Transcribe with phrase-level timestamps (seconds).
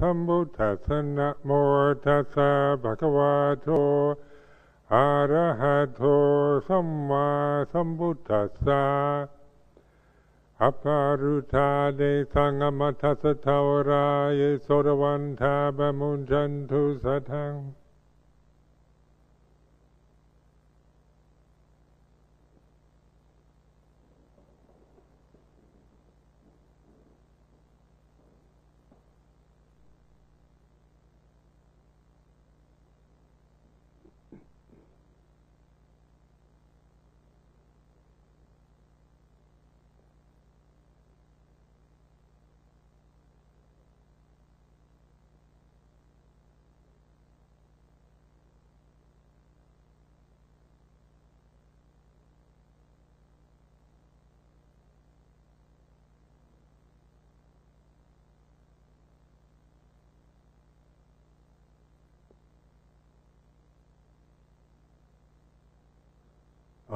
[0.00, 1.50] สัมพุทธัสสะนะโม
[2.04, 2.50] ตัสสะ
[2.82, 3.68] ภะคะวะโต
[4.94, 6.02] อะระหะโต
[6.66, 7.28] สัมมา
[7.72, 8.84] สัมพุทธัสสะ
[10.62, 17.52] อัปปารุธาเดสังมัทัสสะทาวรายโสรวันทาบมุนจันทุสัทัง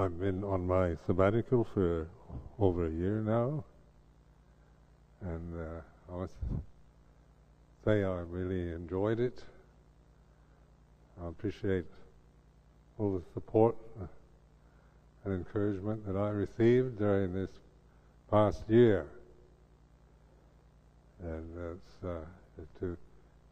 [0.03, 2.09] I've been on my sabbatical for
[2.59, 3.63] over a year now,
[5.21, 6.35] and uh, I must
[7.85, 9.45] say I really enjoyed it.
[11.23, 11.85] I appreciate
[12.99, 14.07] all the support uh,
[15.25, 17.51] and encouragement that I received during this
[18.29, 19.07] past year,
[21.23, 22.97] and that's uh, to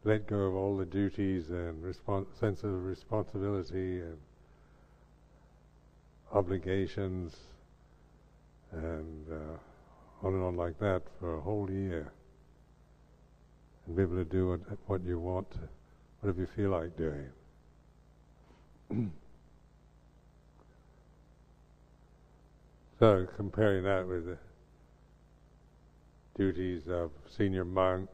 [0.03, 4.17] let go of all the duties and respons- sense of responsibility and
[6.33, 7.35] obligations
[8.71, 9.57] and uh,
[10.25, 12.11] on and on like that for a whole year
[13.85, 15.47] and be able to do what, what you want,
[16.19, 17.27] whatever you feel like doing.
[22.99, 24.37] so comparing that with the
[26.37, 28.09] duties of senior monk,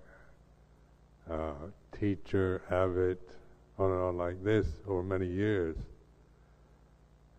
[1.29, 1.51] uh,
[1.99, 3.21] teacher, abbot,
[3.77, 5.75] on and on like this over many years,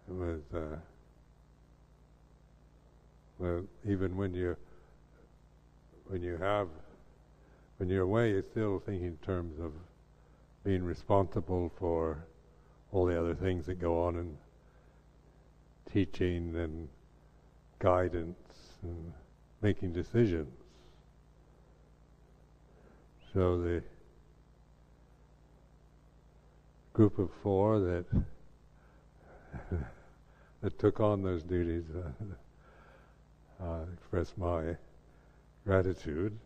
[0.09, 0.77] was uh,
[3.39, 4.57] well, even when you
[6.07, 6.69] when you have
[7.77, 9.73] when you're away, you're still thinking in terms of
[10.65, 12.25] being responsible for
[12.93, 14.37] all the other things that go on in
[15.93, 16.89] teaching and
[17.79, 18.37] guidance
[18.83, 19.13] and
[19.63, 20.53] making decisions.
[23.33, 23.83] So the
[26.93, 28.05] group of four that
[30.63, 31.85] that took on those duties
[33.61, 34.77] uh, uh, express my
[35.65, 36.39] gratitude.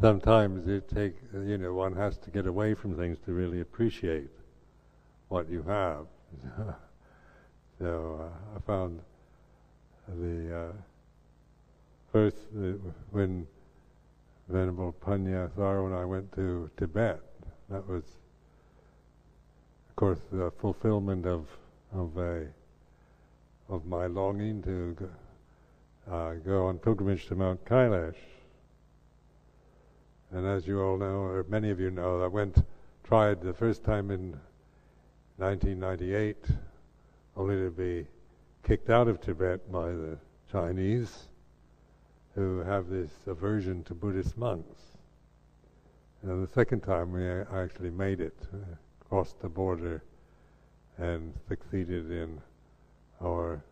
[0.00, 4.28] Sometimes it take you know one has to get away from things to really appreciate
[5.28, 6.06] what you have.
[7.78, 9.00] so uh, I found
[10.08, 10.72] the uh,
[12.12, 12.36] first
[13.10, 13.46] when
[14.48, 17.20] Venerable Panya Tharo and I went to Tibet.
[17.70, 18.04] That was,
[19.88, 21.48] of course, the fulfillment of
[21.92, 22.46] of a
[23.68, 25.08] of my longing to go,
[26.14, 28.16] uh, go on pilgrimage to Mount Kailash.
[30.30, 32.62] And as you all know, or many of you know, I went,
[33.04, 34.38] tried the first time in
[35.38, 36.36] 1998,
[37.36, 38.06] only to be
[38.64, 40.18] kicked out of Tibet by the
[40.50, 41.28] Chinese
[42.34, 44.80] who have this aversion to Buddhist monks.
[46.22, 48.56] And the second time we actually made it, uh,
[49.08, 50.02] crossed the border,
[50.98, 52.40] and succeeded in
[53.22, 53.62] our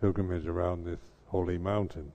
[0.00, 2.12] pilgrimage around this holy mountain.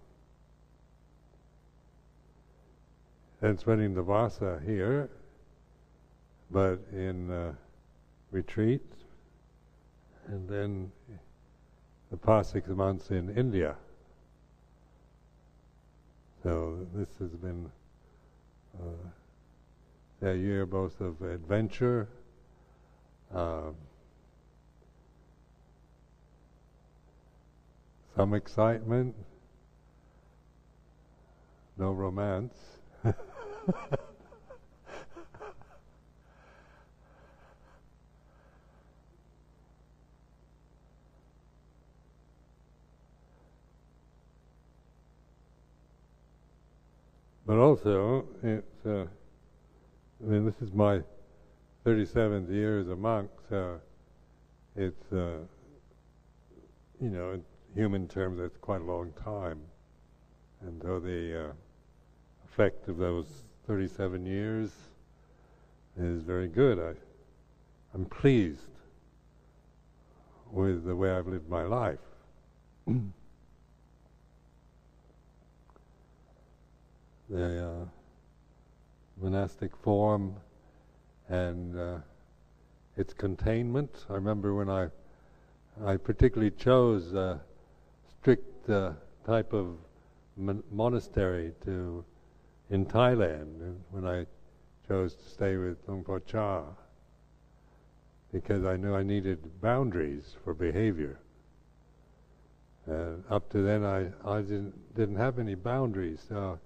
[3.42, 5.10] And spending the Vasa here,
[6.52, 7.54] but in uh,
[8.32, 8.86] retreat,
[10.28, 10.92] and then
[12.12, 13.76] the past six months in India.
[16.48, 17.70] So this has been
[18.80, 19.10] uh,
[20.30, 22.08] a year both of adventure,
[23.36, 23.72] uh,
[28.16, 29.14] some excitement,
[31.78, 32.56] no romance.
[47.48, 49.06] But also, it's, uh,
[50.22, 51.02] I mean, this is my
[51.86, 53.80] 37th year as a monk, so
[54.76, 55.38] it's, uh,
[57.00, 59.62] you know, in human terms, that's quite a long time.
[60.60, 61.52] And so the uh,
[62.52, 63.28] effect of those
[63.66, 64.72] 37 years
[65.98, 66.78] is very good.
[66.80, 66.96] I,
[67.94, 68.60] I'm pleased
[70.52, 72.00] with the way I've lived my life.
[77.30, 77.86] the uh,
[79.22, 80.36] monastic form
[81.30, 81.98] and uh,
[82.96, 84.06] its containment.
[84.10, 84.90] I remember when I
[85.86, 87.40] I particularly chose a
[88.10, 88.94] strict uh,
[89.26, 89.78] type of
[90.36, 92.04] mon- monastery to
[92.70, 94.26] in Thailand when I
[94.88, 96.64] chose to stay with Luang Por Chah
[98.32, 101.20] because I knew I needed boundaries for behavior.
[102.86, 106.26] And up to then, I, I didn't didn't have any boundaries.
[106.28, 106.60] So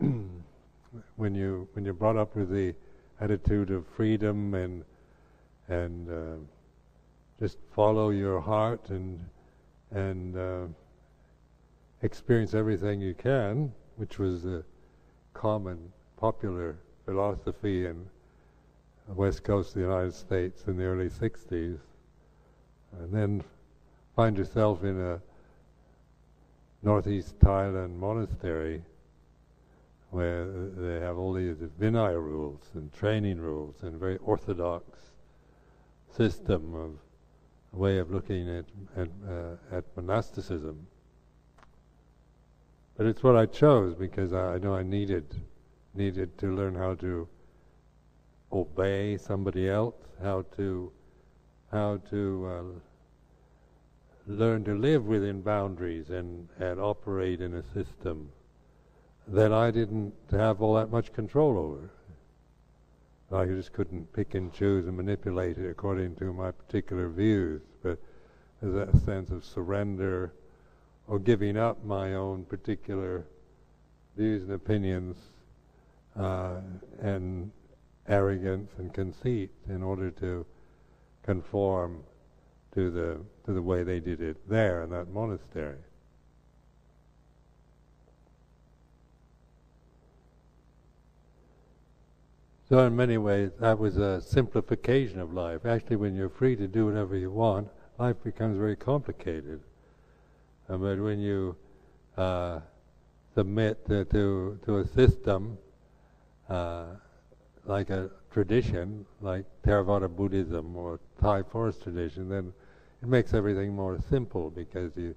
[1.16, 2.74] when you when you're brought up with the
[3.20, 4.84] attitude of freedom and
[5.68, 6.36] and uh,
[7.38, 9.24] just follow your heart and
[9.90, 10.66] and uh,
[12.02, 14.64] experience everything you can, which was the
[15.32, 18.06] common popular philosophy in
[19.08, 21.78] the west coast of the United States in the early 60s,
[22.98, 23.42] and then
[24.16, 25.20] find yourself in a
[26.82, 28.82] northeast Thailand monastery
[30.14, 30.46] where
[30.76, 34.84] they have all these Vinaya rules and training rules and very orthodox
[36.16, 36.92] system of
[37.72, 38.64] way of looking at
[38.96, 40.86] at, uh, at monasticism.
[42.96, 45.24] But it's what I chose because I, I know I needed
[45.94, 47.28] needed to learn how to
[48.52, 50.92] obey somebody else, how to
[51.72, 52.80] how to uh,
[54.28, 58.30] learn to live within boundaries and, and operate in a system
[59.28, 61.90] that I didn't have all that much control over.
[63.32, 67.98] I just couldn't pick and choose and manipulate it according to my particular views, but
[68.60, 70.34] there's that sense of surrender
[71.08, 73.26] or giving up my own particular
[74.16, 75.16] views and opinions
[76.16, 76.60] uh,
[77.00, 77.50] and
[78.08, 80.46] arrogance and conceit in order to
[81.22, 82.02] conform
[82.74, 85.78] to the to the way they did it there in that monastery.
[92.74, 95.64] So in many ways, that was a simplification of life.
[95.64, 97.68] Actually, when you're free to do whatever you want,
[98.00, 99.60] life becomes very complicated.
[100.66, 101.54] But when you
[102.16, 102.58] uh,
[103.32, 105.56] submit to, to, to a system
[106.48, 106.86] uh,
[107.64, 112.52] like a tradition, like Theravada Buddhism or Thai forest tradition, then
[113.00, 115.14] it makes everything more simple because you,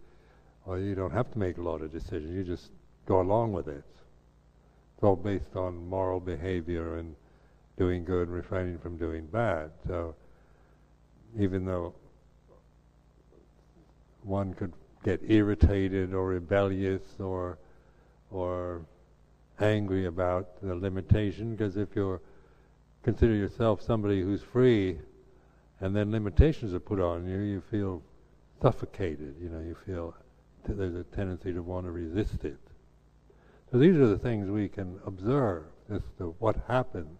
[0.65, 2.35] well, you don't have to make a lot of decisions.
[2.35, 2.69] You just
[3.07, 3.83] go along with it.
[4.93, 7.15] It's all based on moral behavior and
[7.77, 9.71] doing good and refraining from doing bad.
[9.85, 10.15] So
[11.39, 11.93] even though
[14.23, 17.57] one could get irritated or rebellious or
[18.31, 18.81] or
[19.59, 22.19] angry about the limitation because if you
[23.03, 24.97] consider yourself somebody who's free
[25.79, 28.01] and then limitations are put on you you feel
[28.61, 30.13] suffocated you know you feel
[30.65, 32.59] t- there's a tendency to want to resist it
[33.71, 37.17] so these are the things we can observe as to what happens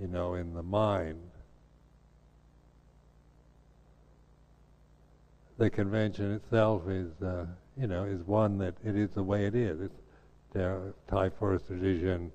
[0.00, 1.18] you know, in the mind.
[5.58, 7.46] The convention itself is, uh,
[7.76, 9.80] you know, is one that it is the way it is.
[9.80, 10.00] It's
[10.52, 12.30] there, Thai forest tradition,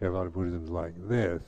[0.00, 1.42] Theravada Buddhism is like this.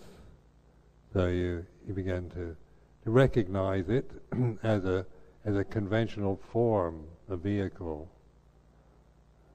[1.12, 2.56] So you you begin to
[3.05, 4.11] to recognize it
[4.62, 5.06] as a
[5.44, 8.10] as a conventional form, a vehicle.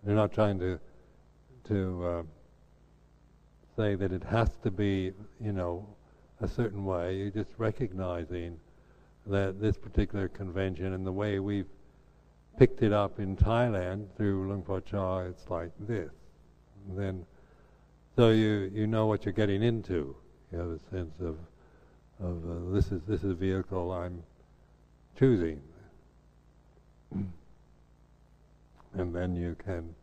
[0.04, 0.80] They're not trying to
[1.66, 2.24] to uh,
[3.76, 5.12] say that it has to be,
[5.42, 5.88] you know,
[6.42, 7.16] a certain way.
[7.16, 8.60] You're just recognizing
[9.28, 11.70] that this particular convention and the way we've
[12.58, 16.12] picked it up in Thailand through Luang Por Chah, it's like this.
[16.88, 17.26] And then,
[18.16, 20.16] so you you know what you're getting into.
[20.52, 21.38] You have a sense of
[22.20, 24.22] of uh, this is this is a vehicle I'm
[25.18, 25.62] choosing,
[28.94, 29.96] and then you can.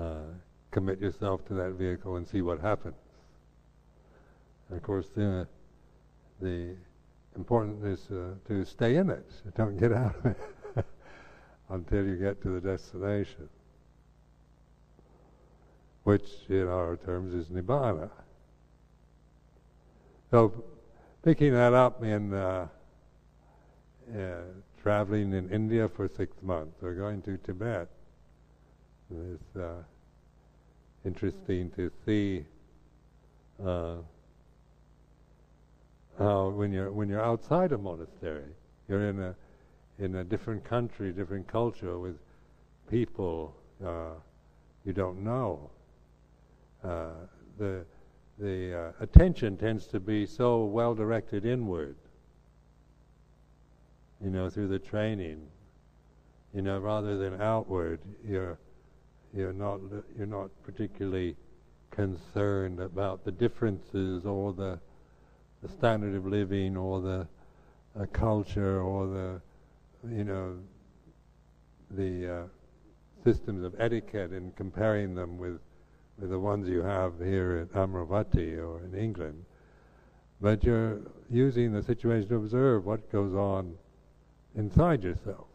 [0.00, 0.22] Uh,
[0.70, 2.94] commit yourself to that vehicle and see what happens.
[4.68, 5.46] And of course, the,
[6.40, 6.76] the
[7.36, 9.26] important is uh, to stay in it.
[9.56, 10.36] Don't get out of it
[11.68, 13.48] until you get to the destination,
[16.04, 18.10] which in our terms is nibbana.
[20.30, 20.64] So,
[21.24, 22.68] picking that up in uh,
[24.16, 24.24] uh,
[24.80, 27.88] traveling in India for six months, or going to Tibet,
[29.12, 29.62] uh,
[31.04, 32.44] interesting to see
[33.64, 33.96] uh,
[36.18, 38.50] how when you're when you're outside a monastery,
[38.88, 39.34] you're in a
[39.98, 42.16] in a different country, different culture with
[42.90, 43.54] people
[43.84, 44.14] uh,
[44.84, 45.70] you don't know.
[46.84, 47.10] Uh,
[47.58, 47.84] the
[48.38, 51.96] the uh, attention tends to be so well directed inward.
[54.22, 55.46] you know, through the training,
[56.54, 58.58] you know, rather than outward, you're
[59.34, 59.80] you're not
[60.16, 61.36] you're not particularly
[61.90, 64.78] concerned about the differences or the
[65.62, 67.26] the standard of living or the
[68.00, 69.40] uh, culture or the
[70.14, 70.56] you know
[71.90, 72.42] the uh,
[73.24, 75.58] systems of etiquette and comparing them with
[76.18, 79.44] with the ones you have here at Amaravati or in England.
[80.40, 83.74] But you're using the situation to observe what goes on
[84.54, 85.46] inside yourself.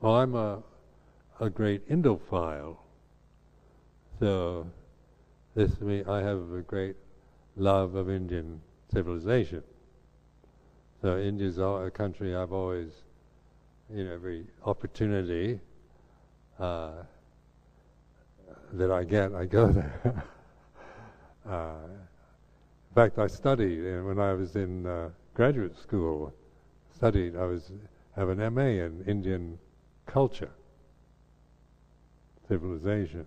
[0.00, 0.62] Well, I'm a,
[1.40, 2.76] a great Indophile,
[4.18, 4.66] so
[5.54, 6.96] this me I have a great
[7.56, 8.60] love of Indian
[8.92, 9.62] civilization.
[11.00, 12.90] So India is a country I've always,
[13.92, 15.58] you know, every opportunity
[16.60, 17.02] uh,
[18.72, 20.24] that I get, I go there.
[21.48, 21.74] uh,
[22.90, 26.32] in fact, I studied and when I was in uh, graduate school.
[26.94, 27.36] Studied.
[27.36, 27.72] I was
[28.14, 29.58] have an MA in Indian
[30.06, 30.50] culture,
[32.48, 33.26] civilization.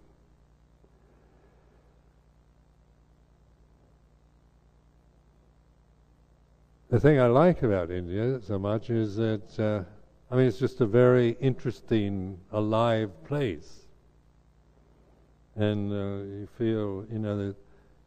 [6.90, 9.84] The thing I like about India so much is that, uh,
[10.32, 13.88] I mean, it's just a very interesting, alive place.
[15.56, 17.56] And uh, you feel, you know, that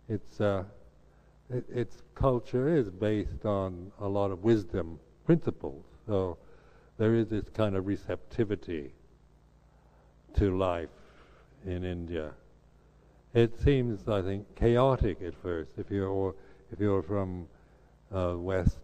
[0.09, 0.65] it's, uh,
[1.51, 5.85] it, its culture is based on a lot of wisdom principles.
[6.07, 6.39] So
[6.99, 8.93] there is this kind of receptivity
[10.35, 10.89] to life
[11.67, 12.33] in India.
[13.35, 15.73] It seems, I think, chaotic at first.
[15.77, 16.35] If you're
[16.73, 17.47] if you're from
[18.15, 18.81] uh, West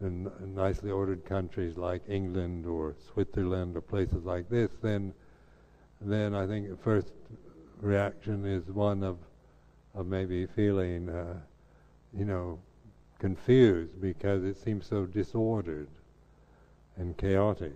[0.00, 5.12] and nicely ordered countries like England or Switzerland or places like this, then
[6.00, 7.12] then I think the first
[7.80, 9.18] reaction is one of
[9.94, 11.40] of maybe feeling, uh,
[12.16, 12.60] you know,
[13.18, 15.88] confused because it seems so disordered
[16.96, 17.74] and chaotic.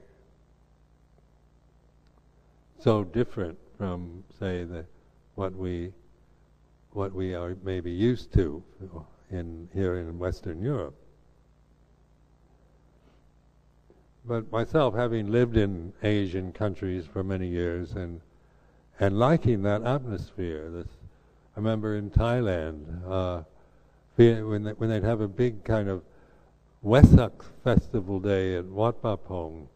[2.79, 4.85] So different from, say, the
[5.35, 5.93] what we
[6.93, 8.63] what we are maybe used to
[9.31, 10.95] in here in Western Europe.
[14.25, 18.21] But myself, having lived in Asian countries for many years and
[19.01, 20.87] and liking that atmosphere, this,
[21.57, 23.43] I remember in Thailand uh,
[24.17, 26.03] when they, when they'd have a big kind of
[26.85, 29.69] Wesak festival day at Wat Pah Pong,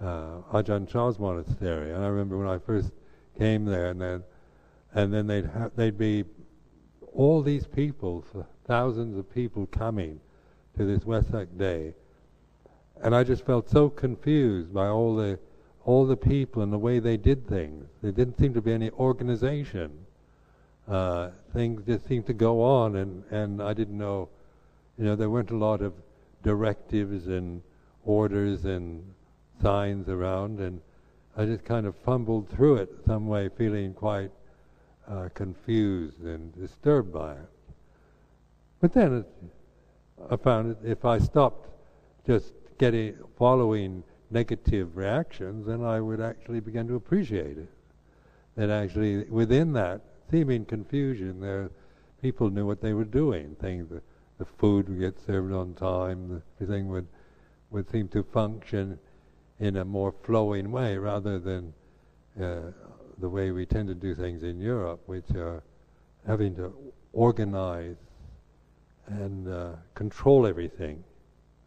[0.00, 1.92] uh, Ajahn Chah's monastery.
[1.92, 2.90] And I remember when I first
[3.38, 4.24] came there, and then
[4.94, 6.24] and then they'd ha- they'd be
[7.12, 8.24] all these people,
[8.66, 10.20] thousands of people coming
[10.76, 11.94] to this Wesak day,
[13.02, 15.38] and I just felt so confused by all the
[15.84, 17.86] all the people and the way they did things.
[18.02, 20.06] There didn't seem to be any organization.
[20.88, 24.28] Uh, things just seemed to go on, and and I didn't know,
[24.98, 25.92] you know, there weren't a lot of
[26.42, 27.62] directives and
[28.04, 29.02] orders and
[29.60, 30.80] signs around, and
[31.36, 34.30] I just kind of fumbled through it some way, feeling quite
[35.06, 37.50] uh, confused and disturbed by it.
[38.80, 39.26] But then it,
[40.30, 41.68] I found that if I stopped
[42.26, 47.68] just getting following negative reactions, then I would actually begin to appreciate it.
[48.56, 50.00] That actually within that
[50.30, 51.70] seeming confusion, there
[52.22, 53.54] people knew what they were doing.
[53.60, 54.00] Things, the,
[54.38, 56.42] the food would get served on time.
[56.60, 57.06] Everything would
[57.70, 58.98] would seem to function
[59.58, 61.72] in a more flowing way rather than
[62.40, 62.72] uh,
[63.18, 65.62] the way we tend to do things in Europe, which are
[66.26, 66.72] having to
[67.12, 67.96] organize
[69.06, 71.02] and uh, control everything.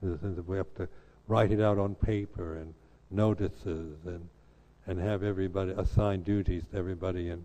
[0.01, 0.87] In the sense that we have to
[1.27, 2.73] write it out on paper and
[3.11, 4.27] notices and
[4.85, 7.43] and have everybody assign duties to everybody and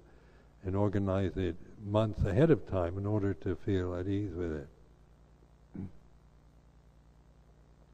[0.65, 4.69] and organize it months ahead of time in order to feel at ease with it.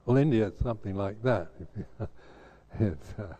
[0.06, 1.48] Well, India is something like that.
[2.78, 3.34] it's uh,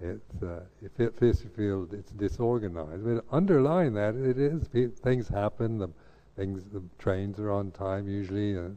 [0.00, 1.14] it's uh, it
[1.56, 4.64] feels it's disorganized, but underlying that, it is
[5.02, 5.78] things happen.
[5.78, 5.88] The
[6.36, 8.76] things, the trains are on time usually, and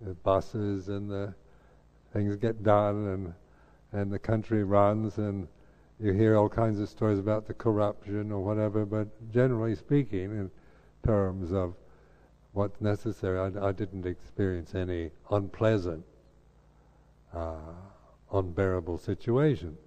[0.00, 1.34] the buses and the
[2.12, 3.34] things get done, and
[3.92, 5.46] and the country runs, and
[6.00, 8.84] you hear all kinds of stories about the corruption or whatever.
[8.84, 10.50] But generally speaking, in
[11.06, 11.74] terms of
[12.52, 16.04] what's necessary, I, I didn't experience any unpleasant,
[17.32, 17.56] uh,
[18.34, 19.78] unbearable situations.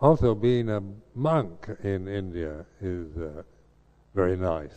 [0.00, 0.82] Also, being a
[1.14, 3.42] monk in India is uh,
[4.14, 4.74] very nice.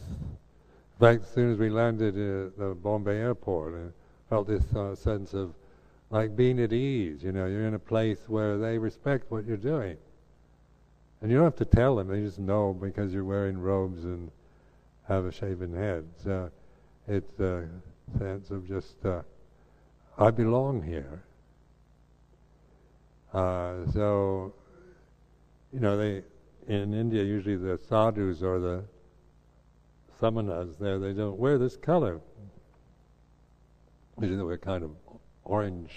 [1.00, 4.96] In fact, as soon as we landed at the Bombay airport, I felt this uh,
[4.96, 5.54] sense of
[6.10, 7.24] like being at ease.
[7.24, 9.98] You know, you're in a place where they respect what you're doing.
[11.22, 14.32] And you don't have to tell them; they just know because you're wearing robes and
[15.08, 16.06] have a shaven head.
[16.24, 16.52] So
[17.08, 17.68] it's a
[18.18, 19.22] sense of just uh,
[20.18, 21.24] I belong here.
[23.34, 24.54] Uh, so
[25.72, 26.24] you know, they
[26.68, 28.84] in India usually the sadhus or the
[30.20, 32.20] samanas there they don't wear this color.
[34.20, 34.92] Usually they wear kind of
[35.44, 35.92] orange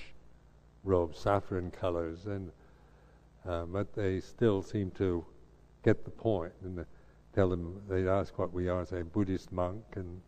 [0.84, 2.52] robes, saffron colors, and
[3.48, 5.24] uh, but they still seem to
[5.82, 6.52] get the point.
[6.62, 6.86] and the,
[7.34, 10.20] tell them they ask what we are, say Buddhist monk, and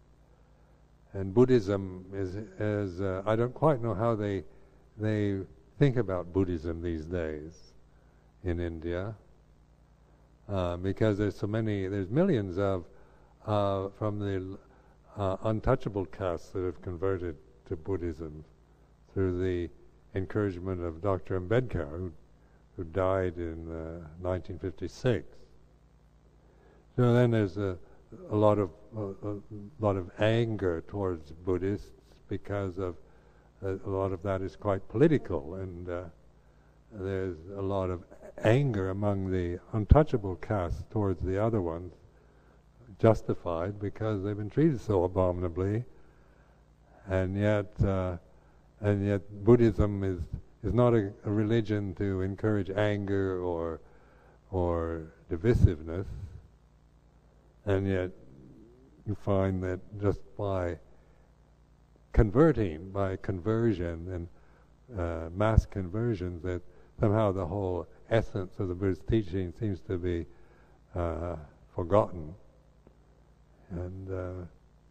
[1.13, 4.45] and Buddhism is is uh, I don't quite know how they
[4.99, 5.41] they
[5.79, 7.73] think about Buddhism these days
[8.45, 9.15] in India
[10.49, 12.85] uh, because there's so many there's millions of
[13.47, 14.59] uh, from the
[15.17, 18.45] uh, untouchable castes that have converted to Buddhism
[19.13, 19.69] through the
[20.15, 21.39] encouragement of Dr.
[21.39, 22.13] Ambedkar, who,
[22.77, 23.67] who died in
[24.21, 25.42] 1956.
[26.97, 27.79] So then there's a,
[28.31, 29.37] a lot of a, a,
[29.81, 31.91] lot of anger towards Buddhists
[32.29, 32.97] because of
[33.65, 36.03] uh, a lot of that is quite political, and uh,
[36.93, 38.03] there's a lot of
[38.45, 41.95] anger among the untouchable caste towards the other ones,
[42.99, 45.85] justified because they've been treated so abominably,
[47.09, 48.17] and yet uh,
[48.83, 50.21] and yet Buddhism is
[50.63, 53.81] is not a, a religion to encourage anger or
[54.51, 56.07] or divisiveness,
[57.67, 58.11] and yet
[59.07, 60.79] you find that just by
[62.13, 64.29] converting, by conversion
[64.91, 66.63] and uh, mass conversions, that
[67.01, 70.27] somehow the whole essence of the Buddha's teaching seems to be
[70.95, 71.37] uh,
[71.75, 72.35] forgotten,
[73.71, 74.45] and uh,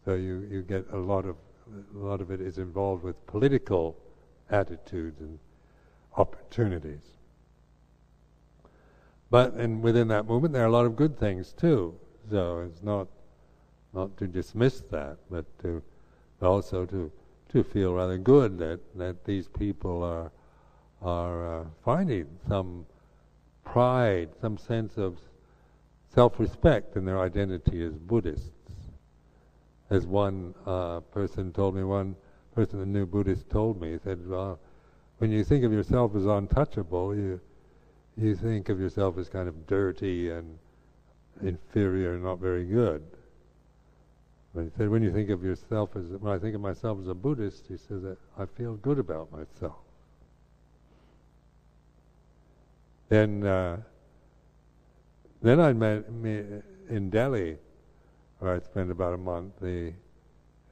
[0.04, 1.36] so you you get a lot of
[1.94, 3.96] a lot of it is involved with political
[4.50, 5.38] attitudes and
[6.16, 7.02] opportunities.
[9.30, 11.94] But and within that movement, there are a lot of good things too.
[12.30, 13.08] So it's not
[13.92, 15.82] not to dismiss that, but to
[16.40, 17.10] also to
[17.50, 20.30] to feel rather good that that these people are
[21.02, 22.86] are uh, finding some
[23.64, 25.18] pride, some sense of
[26.14, 28.50] self-respect in their identity as Buddhists.
[29.90, 32.16] As one uh, person told me, one
[32.54, 34.58] person, a new Buddhist, told me, he said, well,
[35.18, 37.40] when you think of yourself as untouchable, you
[38.16, 40.58] you think of yourself as kind of dirty and
[41.40, 43.02] inferior not very good.
[44.54, 47.08] But he said, when you think of yourself as, when I think of myself as
[47.08, 49.78] a Buddhist, he says that I feel good about myself.
[53.08, 53.78] Then, uh,
[55.40, 56.42] then I met me
[56.90, 57.56] in Delhi,
[58.38, 59.54] where I spent about a month.
[59.60, 59.92] The,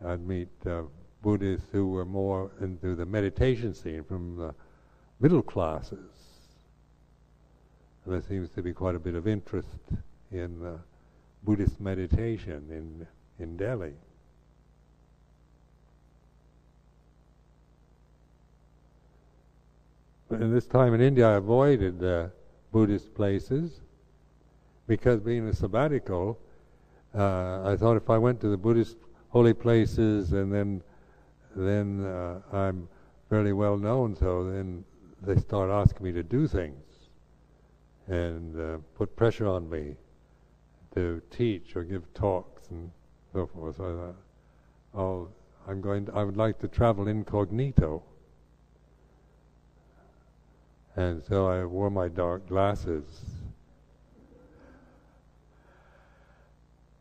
[0.04, 0.82] I'd meet uh,
[1.22, 4.54] Buddhists who were more into the meditation scene from the
[5.20, 5.98] middle classes.
[8.04, 9.68] And there seems to be quite a bit of interest
[10.32, 10.78] in uh,
[11.42, 13.06] Buddhist meditation in
[13.42, 13.94] in Delhi.
[20.28, 22.30] But in this time in India, I avoided the
[22.70, 23.80] Buddhist places
[24.86, 26.38] because being a sabbatical,
[27.14, 28.96] uh, I thought if I went to the Buddhist
[29.30, 30.82] holy places and then
[31.56, 32.88] then uh, I'm
[33.28, 34.84] fairly well known, so then
[35.22, 36.84] they start asking me to do things
[38.06, 39.96] and uh, put pressure on me
[40.94, 42.90] to teach or give talks and
[43.32, 43.76] so forth.
[43.76, 45.28] So I thought, oh,
[45.68, 46.06] I'm going.
[46.06, 48.02] To, I would like to travel incognito,
[50.96, 53.04] and so I wore my dark glasses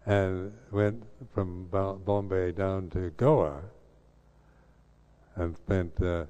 [0.06, 3.62] and went from Bombay down to Goa
[5.36, 6.26] and spent uh,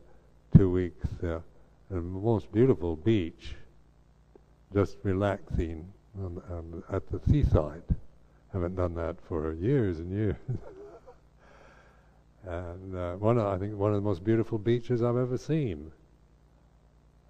[0.55, 1.41] two weeks uh, on
[1.89, 3.55] the most beautiful beach,
[4.73, 5.91] just relaxing
[6.91, 7.83] at the seaside
[8.51, 10.35] haven't done that for years and years.
[12.47, 15.91] and uh, one, of, I think, one of the most beautiful beaches I've ever seen.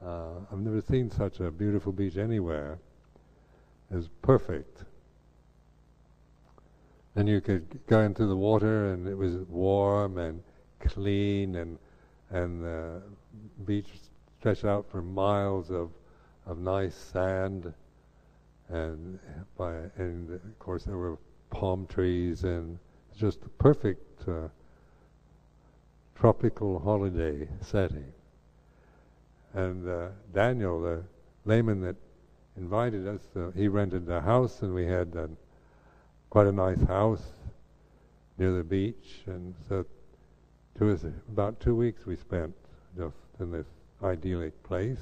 [0.04, 2.80] Uh, I've never seen such a beautiful beach anywhere.
[3.92, 4.84] It was perfect.
[7.15, 10.42] And you could go into the water, and it was warm and
[10.80, 11.78] clean, and
[12.30, 13.02] and the
[13.65, 13.88] beach
[14.39, 15.89] stretched out for miles of
[16.46, 17.74] of nice sand
[18.70, 19.20] and
[19.58, 21.18] by and of course there were
[21.50, 22.78] palm trees and
[23.18, 24.48] just a perfect uh,
[26.16, 28.12] tropical holiday setting.
[29.54, 31.04] And uh, Daniel, the
[31.46, 31.96] layman that
[32.58, 35.28] invited us, uh, he rented a house, and we had uh,
[36.30, 37.24] quite a nice house
[38.38, 39.86] near the beach, and so
[40.78, 40.98] two,
[41.30, 42.54] about two weeks we spent
[42.98, 43.68] just in this
[44.04, 45.00] idyllic place.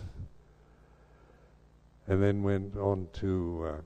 [2.07, 3.81] And then went on to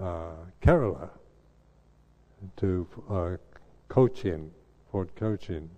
[0.00, 1.10] uh, uh, Kerala,
[2.56, 3.36] to uh,
[3.88, 4.50] Cochin,
[4.90, 5.70] Fort Cochin.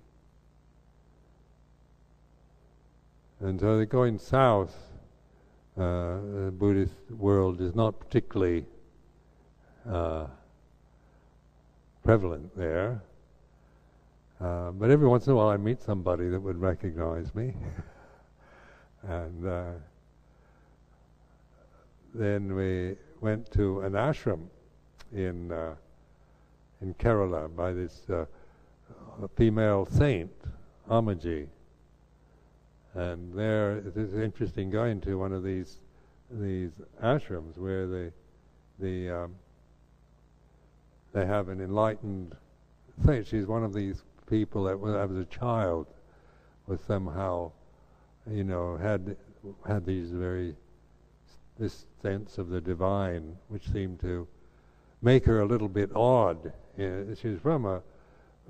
[3.40, 4.74] And so they're going south.
[5.76, 8.64] Uh, the Buddhist world is not particularly
[9.88, 10.26] uh,
[12.04, 13.02] prevalent there.
[14.40, 17.54] Uh, but every once in a while I meet somebody that would recognize me.
[19.02, 19.70] and uh,
[22.14, 24.46] then we went to an ashram
[25.12, 25.74] in uh,
[26.80, 28.24] in Kerala by this uh,
[29.36, 30.32] female saint,
[30.90, 31.46] Amaji.
[32.94, 35.78] And there, it is interesting going to one of these
[36.30, 36.72] these
[37.02, 38.10] ashrams where they
[38.78, 39.34] the um,
[41.12, 42.34] they have an enlightened
[43.04, 43.26] saint.
[43.26, 45.86] She's one of these people that, i was, as a child,
[46.66, 47.52] was somehow,
[48.30, 49.16] you know, had
[49.66, 50.56] had these very
[51.58, 54.26] this sense of the divine, which seemed to
[55.00, 56.52] make her a little bit odd.
[56.76, 57.82] she was from a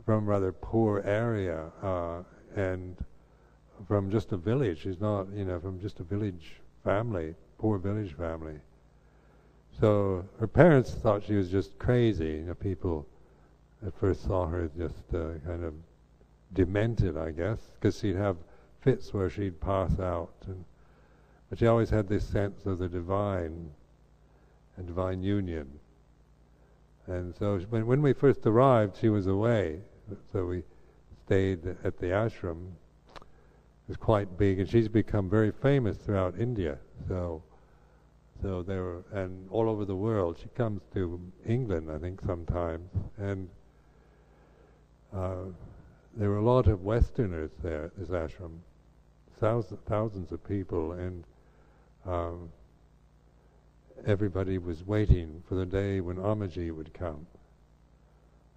[0.06, 2.22] from rather poor area uh,
[2.56, 2.96] and
[3.86, 4.80] from just a village.
[4.82, 8.58] She's not, you know, from just a village family, poor village family.
[9.80, 12.32] So her parents thought she was just crazy.
[12.32, 13.06] You know, people
[13.86, 15.74] at first saw her just uh, kind of
[16.52, 18.36] demented, I guess, because she'd have
[18.80, 20.64] fits where she'd pass out, and
[21.52, 23.68] but she always had this sense of the divine
[24.78, 25.68] and divine union.
[27.06, 29.80] And so when when we first arrived, she was away,
[30.32, 30.62] so we
[31.26, 32.68] stayed at the ashram.
[33.16, 33.26] It
[33.86, 36.78] was quite big, and she's become very famous throughout India.
[37.06, 37.42] So
[38.40, 40.38] so there and all over the world.
[40.40, 42.88] She comes to England, I think, sometimes,
[43.18, 43.46] and
[45.14, 45.52] uh,
[46.16, 48.60] there were a lot of Westerners there at this ashram,
[49.38, 51.24] thousands, thousands of people, and
[52.06, 52.50] um,
[54.06, 57.26] everybody was waiting for the day when Amaji would come.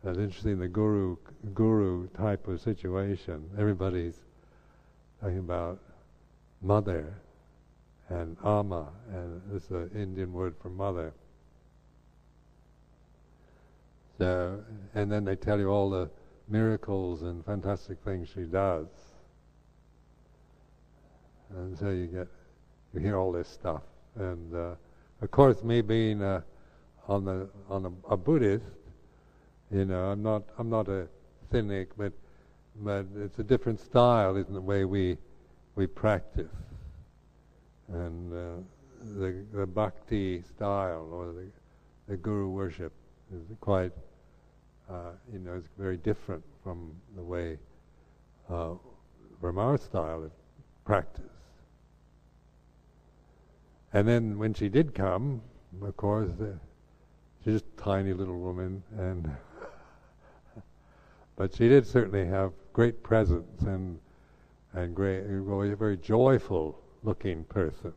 [0.03, 1.17] That's interesting, the guru,
[1.53, 3.49] guru type of situation.
[3.57, 4.15] Everybody's
[5.19, 5.79] talking about
[6.61, 7.15] mother
[8.09, 11.11] and ama, and this is an Indian word for mother.
[14.17, 16.09] So, and then they tell you all the
[16.47, 18.87] miracles and fantastic things she does.
[21.49, 22.27] And so you get,
[22.95, 23.81] you hear all this stuff.
[24.15, 24.75] And uh,
[25.21, 26.41] of course, me being uh,
[27.07, 28.65] on the on a, a, Buddhist,
[29.71, 31.07] you know, I'm not I'm not a
[31.51, 32.13] cynic, but
[32.77, 35.17] but it's a different style, isn't the way we
[35.75, 36.51] we practice
[37.93, 38.61] and uh,
[39.19, 41.47] the, the bhakti style or the,
[42.07, 42.91] the guru worship
[43.33, 43.91] is quite,
[44.89, 47.57] uh, you know, it's very different from the way,
[48.49, 48.73] uh,
[49.39, 50.31] from our style of
[50.83, 51.34] practice.
[53.95, 55.41] And then when she did come,
[55.81, 56.47] of course, uh,
[57.41, 59.31] she's a tiny little woman, and
[61.37, 63.97] but she did certainly have great presence and
[64.73, 65.23] and great,
[65.77, 67.93] very joyful looking person.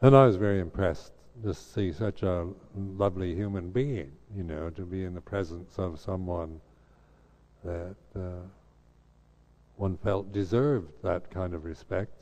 [0.00, 4.86] And I was very impressed to see such a lovely human being, you know, to
[4.86, 6.62] be in the presence of someone
[7.62, 8.40] that uh,
[9.76, 12.12] one felt deserved that kind of respect.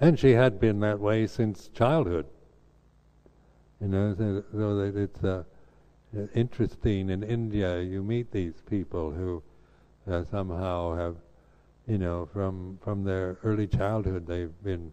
[0.00, 2.26] And she had been that way since childhood.
[3.80, 5.44] You know, so, it's uh,
[6.34, 9.42] interesting in India, you meet these people who
[10.10, 11.16] uh, somehow have,
[11.86, 14.92] you know, from from their early childhood, they've been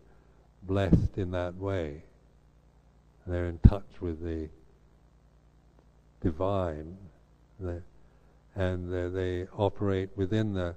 [0.63, 2.03] blessed in that way.
[3.27, 4.49] They're in touch with the
[6.21, 6.97] divine,
[7.59, 7.79] they,
[8.59, 10.75] and uh, they operate within the,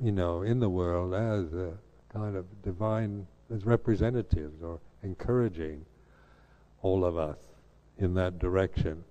[0.00, 1.72] you know, in the world as a
[2.12, 5.84] kind of divine, as representatives or encouraging
[6.80, 7.38] all of us
[7.98, 9.02] in that direction.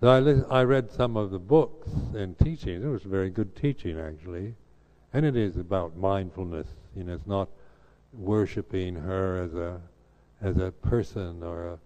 [0.00, 2.82] So I, li- I read some of the books and teachings.
[2.82, 4.54] It was very good teaching, actually.
[5.12, 6.68] And it is about mindfulness.
[6.96, 7.50] You know, it's not
[8.14, 9.80] worshiping her as a
[10.40, 11.78] as a person or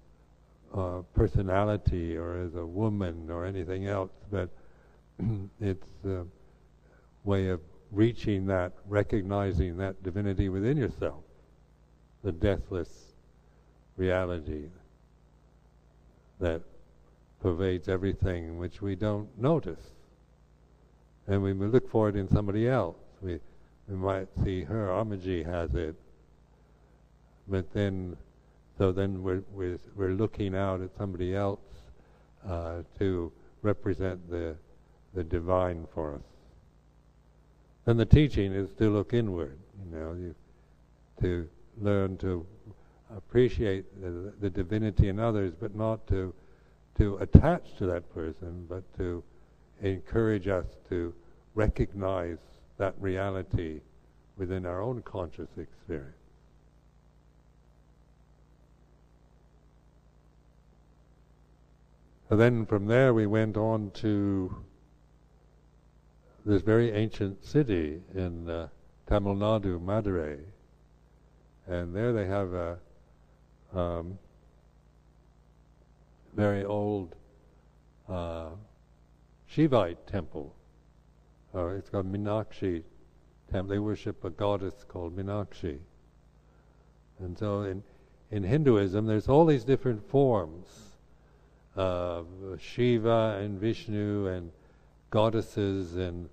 [0.73, 4.49] a, a personality or as a woman or anything else, but
[5.61, 6.25] it's a
[7.25, 11.23] way of reaching that, recognizing that divinity within yourself,
[12.23, 13.15] the deathless
[13.97, 14.65] reality
[16.41, 16.63] that
[17.41, 19.93] pervades everything which we don't notice.
[21.27, 23.39] And we look for it in somebody else, we,
[23.89, 25.95] we might see her, Amaji has it.
[27.47, 28.17] But then,
[28.79, 31.61] so then we're, we're, we're looking out at somebody else
[32.47, 34.57] uh, to represent the,
[35.15, 36.23] the divine for us.
[37.87, 39.59] And the teaching is to look inward.
[39.85, 40.35] You know, you,
[41.21, 41.49] to
[41.81, 42.47] learn to
[43.17, 46.35] appreciate the, the divinity in others, but not to
[46.97, 49.23] to attach to that person, but to
[49.83, 51.13] encourage us to
[51.55, 52.39] recognize
[52.79, 53.81] that reality
[54.37, 56.15] within our own conscious experience.
[62.31, 64.57] And then from there we went on to
[66.45, 68.69] this very ancient city in uh,
[69.07, 70.39] Tamil Nadu, Madurai.
[71.67, 72.79] And there they have a
[73.75, 74.19] um,
[76.35, 77.15] very old
[78.09, 78.51] uh,
[79.51, 80.55] Shivite temple.
[81.55, 82.83] Uh, it's called Minakshi
[83.51, 83.71] temple.
[83.71, 85.79] They worship a goddess called Minakshi.
[87.21, 87.83] And so in,
[88.31, 90.67] in Hinduism, there's all these different forms
[91.77, 92.27] of
[92.59, 94.51] Shiva and Vishnu and
[95.11, 96.29] goddesses and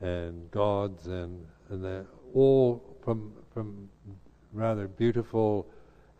[0.00, 3.88] and gods and and all from from
[4.52, 5.66] rather beautiful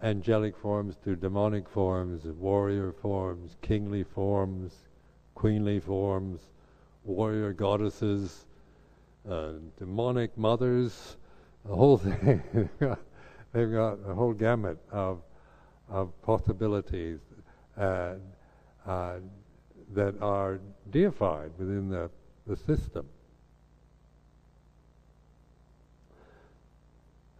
[0.03, 4.73] angelic forms to demonic forms, warrior forms, kingly forms,
[5.35, 6.41] queenly forms,
[7.05, 8.47] warrior goddesses,
[9.29, 11.17] uh, demonic mothers,
[11.67, 12.43] the whole thing.
[13.53, 15.23] They've got a whole gamut of
[15.91, 17.19] of possibilities
[17.77, 18.15] uh,
[18.87, 19.17] uh,
[19.93, 22.11] that are deified within the,
[22.47, 23.07] the system.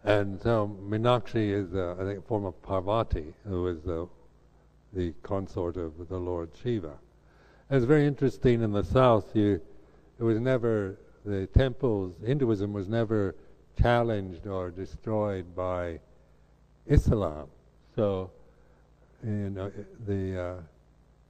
[0.03, 4.07] And so Minakshi is, uh, I think, a form of Parvati, who is the,
[4.93, 6.93] the consort of the Lord Shiva.
[7.69, 9.61] And it's very interesting in the south, you,
[10.19, 13.35] it was never, the temples, Hinduism was never
[13.79, 15.99] challenged or destroyed by
[16.87, 17.47] Islam.
[17.95, 18.31] So,
[19.23, 19.71] you know,
[20.07, 20.55] the uh,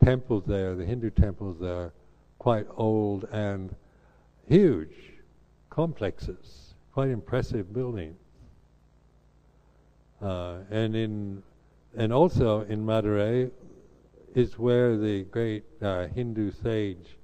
[0.04, 1.92] temples there, the Hindu temples there,
[2.40, 3.76] quite old and
[4.48, 4.96] huge
[5.70, 8.21] complexes, quite impressive buildings.
[10.22, 11.42] Uh, and in
[11.98, 13.50] and also in Madurai
[14.36, 17.18] is where the great uh, Hindu sage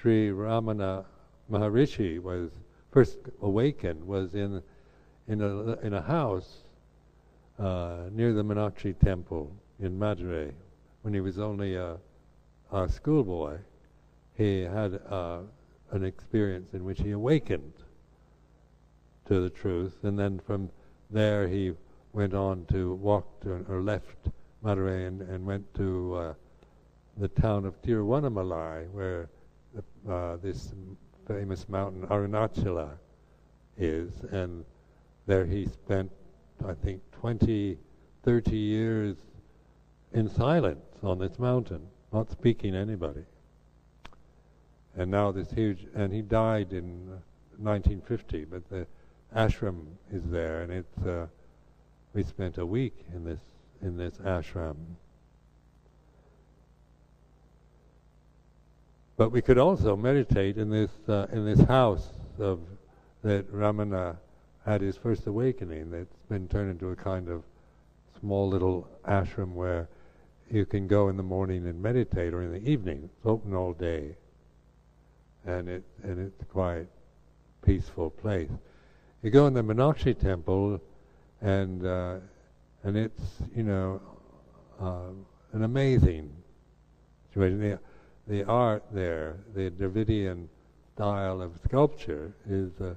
[0.00, 1.04] Sri Ramana
[1.50, 2.50] Maharishi was
[2.90, 4.02] first awakened.
[4.04, 4.62] Was in
[5.28, 6.64] in a in a house
[7.58, 10.52] uh, near the Meenakshi temple in Madurai
[11.02, 11.98] when he was only a,
[12.72, 13.58] a schoolboy.
[14.36, 15.40] He had uh,
[15.90, 17.74] an experience in which he awakened
[19.26, 20.70] to the truth, and then from
[21.10, 21.74] there he
[22.12, 24.28] went on to walk to, or left
[24.64, 26.34] Madurai and, and went to uh,
[27.16, 29.28] the town of Tiruvannamalai, where
[29.74, 30.72] the, uh, this
[31.26, 32.90] famous mountain Arunachala
[33.78, 34.64] is, and
[35.26, 36.10] there he spent,
[36.66, 37.78] I think, 20,
[38.24, 39.16] 30 years
[40.12, 43.24] in silence on this mountain, not speaking to anybody.
[44.96, 47.08] And now this huge, and he died in
[47.58, 48.86] 1950, but the
[49.34, 51.26] ashram is there, and it's uh,
[52.12, 53.40] we spent a week in this
[53.82, 54.76] in this ashram.
[59.16, 62.60] But we could also meditate in this uh, in this house of
[63.22, 64.16] that Ramana
[64.64, 65.90] had his first awakening.
[65.90, 67.44] That's been turned into a kind of
[68.18, 69.88] small little ashram where
[70.50, 73.02] you can go in the morning and meditate, or in the evening.
[73.04, 74.16] It's open all day,
[75.46, 76.86] and it and it's quite
[77.64, 78.50] peaceful place.
[79.22, 80.80] You go in the Meenakshi temple
[81.42, 82.16] and uh,
[82.82, 83.22] and it's
[83.54, 84.00] you know
[84.80, 85.10] uh,
[85.52, 86.30] an amazing
[87.28, 87.60] situation.
[87.60, 87.78] The,
[88.28, 90.48] the art there, the Dravidian
[90.94, 92.94] style of sculpture is uh,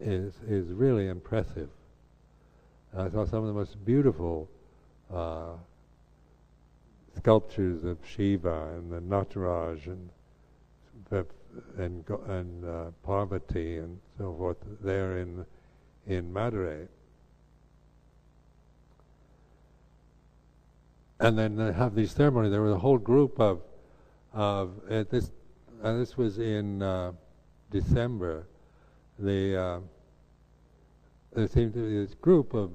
[0.00, 1.68] is is really impressive.
[2.96, 4.50] I saw some of the most beautiful
[5.12, 5.52] uh,
[7.16, 10.10] sculptures of Shiva and the Nataraj and
[11.76, 15.44] and and uh, Parvati and so forth there in
[16.06, 16.88] in Madurai.
[21.22, 22.50] And then they have these ceremonies.
[22.50, 23.62] There was a whole group of,
[24.32, 25.30] of uh, this.
[25.82, 27.12] Uh, this was in uh,
[27.70, 28.46] December.
[29.18, 29.80] The uh,
[31.32, 32.72] there seemed to be this group of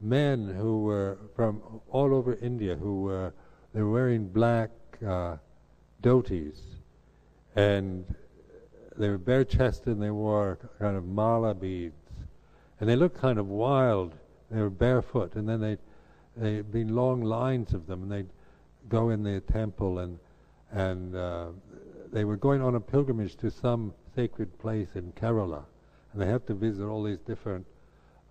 [0.00, 3.32] men who were from all over India who were
[3.74, 4.70] they were wearing black
[5.06, 5.36] uh,
[6.02, 6.60] dhotis,
[7.56, 8.04] and
[8.96, 11.94] they were bare chested and they wore kind of mala beads,
[12.80, 14.14] and they looked kind of wild.
[14.50, 15.76] They were barefoot, and then they
[16.36, 18.30] there'd been long lines of them, and they'd
[18.88, 20.18] go in their temple, and
[20.72, 21.48] and uh,
[22.12, 25.64] they were going on a pilgrimage to some sacred place in Kerala,
[26.12, 27.66] and they have to visit all these different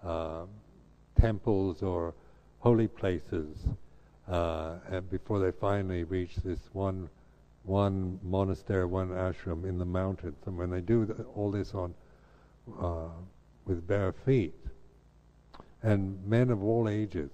[0.03, 0.45] uh,
[1.19, 2.13] temples or
[2.59, 3.57] holy places
[4.27, 7.09] uh, before they finally reach this one
[7.63, 10.37] one monastery, one ashram in the mountains.
[10.47, 11.93] And when they do th- all this on
[12.79, 13.09] uh,
[13.65, 14.55] with bare feet.
[15.83, 17.29] And men of all ages,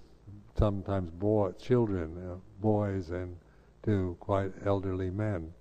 [0.58, 3.38] sometimes boy, children, uh, boys, and
[3.84, 5.54] to quite elderly men,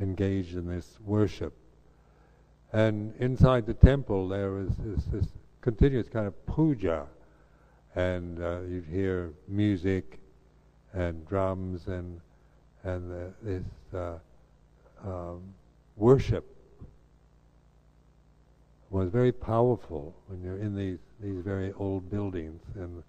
[0.00, 1.54] engaged in this worship.
[2.72, 5.26] And inside the temple, there was this, this
[5.60, 7.06] continuous kind of puja,
[7.94, 10.20] and uh, you'd hear music
[10.92, 12.20] and drums and
[12.84, 13.64] and uh, this
[13.94, 14.18] uh,
[15.04, 15.42] um,
[15.96, 16.44] worship
[18.90, 23.02] was very powerful when you're in these these very old buildings and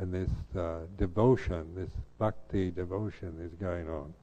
[0.00, 4.14] and this uh, devotion, this bhakti devotion is going on.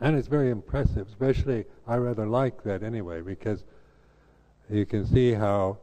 [0.00, 3.62] And it's very impressive, especially I rather like that anyway, because
[4.68, 5.78] you can see how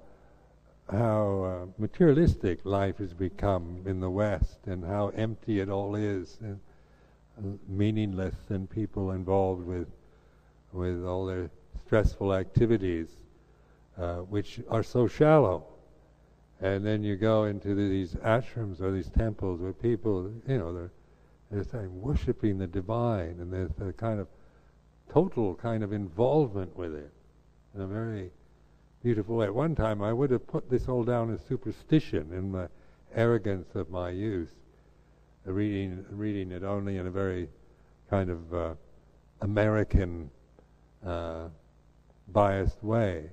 [0.92, 6.38] how uh, materialistic life has become in the West and how empty it all is
[6.42, 6.60] and
[7.70, 9.88] meaningless and people involved with
[10.74, 11.50] with all their
[11.86, 13.08] stressful activities,
[13.98, 15.71] uh, which are so shallow.
[16.62, 20.92] And then you go into these ashrams or these temples where people, you know, they're
[21.52, 24.28] they're saying worshiping the divine, and there's a kind of
[25.12, 27.12] total kind of involvement with it
[27.76, 28.32] in a very
[29.04, 29.48] beautiful way.
[29.48, 32.70] At one time, I would have put this all down as superstition in the
[33.14, 34.54] arrogance of my youth,
[35.44, 37.50] reading reading it only in a very
[38.10, 38.74] kind of uh,
[39.42, 40.30] American
[41.06, 41.50] uh,
[42.30, 43.32] biased way.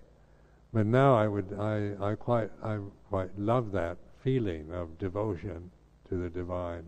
[0.72, 5.70] But now I would I, I quite I quite love that feeling of devotion
[6.08, 6.84] to the divine.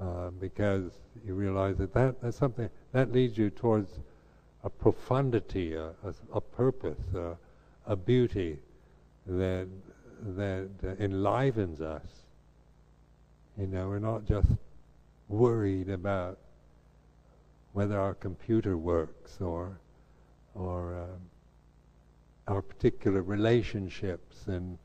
[0.00, 0.90] Uh, because
[1.24, 4.00] you realize that, that that's something that leads you towards
[4.64, 7.36] a profundity, a, a, a purpose, a,
[7.86, 8.58] a, beauty
[9.26, 9.68] that
[10.36, 12.24] that enlivens us.
[13.56, 14.48] You know, we're not just
[15.28, 16.38] worried about
[17.72, 19.78] whether our computer works or
[20.54, 24.76] or uh, our particular relationships and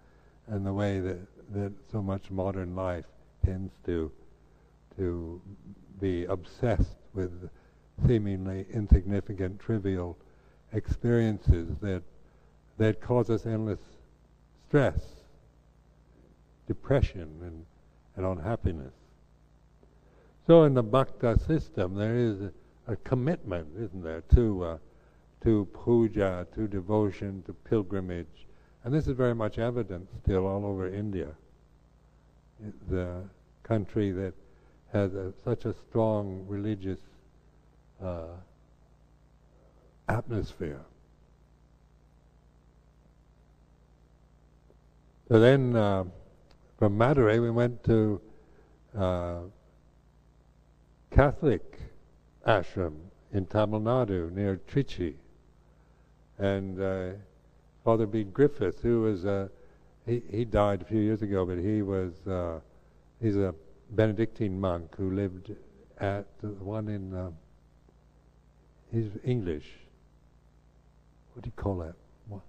[0.49, 1.19] and the way that
[1.53, 3.05] that so much modern life
[3.45, 4.11] tends to
[4.97, 5.41] to
[5.99, 7.49] be obsessed with
[8.07, 10.17] seemingly insignificant, trivial
[10.73, 12.03] experiences that
[12.77, 13.79] that cause us endless
[14.67, 14.99] stress,
[16.67, 17.65] depression, and,
[18.15, 18.93] and unhappiness.
[20.47, 22.51] So in the bhakta system, there is a,
[22.87, 24.77] a commitment, isn't there, to uh,
[25.43, 28.47] to puja, to devotion, to pilgrimage,
[28.89, 31.27] and this is very much evident still all over India,
[32.89, 33.21] the
[33.61, 34.33] country that
[34.91, 36.97] has a, such a strong religious
[38.03, 38.29] uh,
[40.07, 40.81] atmosphere.
[45.27, 46.05] So then, uh,
[46.79, 48.19] from Madurai, we went to
[48.97, 49.41] uh,
[51.11, 51.77] Catholic
[52.47, 52.95] ashram
[53.33, 55.13] in Tamil Nadu near Trichy,
[56.39, 57.09] and uh,
[57.83, 59.47] Father Bede Griffith, who was uh,
[60.05, 62.59] he he died a few years ago, but he was uh,
[63.21, 63.53] he's a
[63.91, 65.51] Benedictine monk who lived
[65.99, 67.31] at the one in, uh,
[68.91, 69.65] he's English.
[71.33, 71.95] What do you call that?
[72.27, 72.41] What?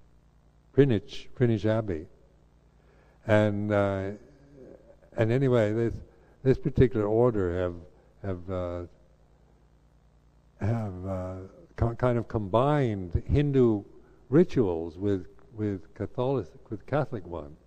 [0.73, 2.07] Greenwich, Greenwich Abbey.
[3.27, 4.11] And uh,
[5.16, 5.95] and anyway, this
[6.43, 7.75] this particular order have
[8.23, 8.83] have uh,
[10.61, 13.85] have uh, kind of combined Hindu
[14.31, 17.59] rituals with with Catholic with Catholic ones.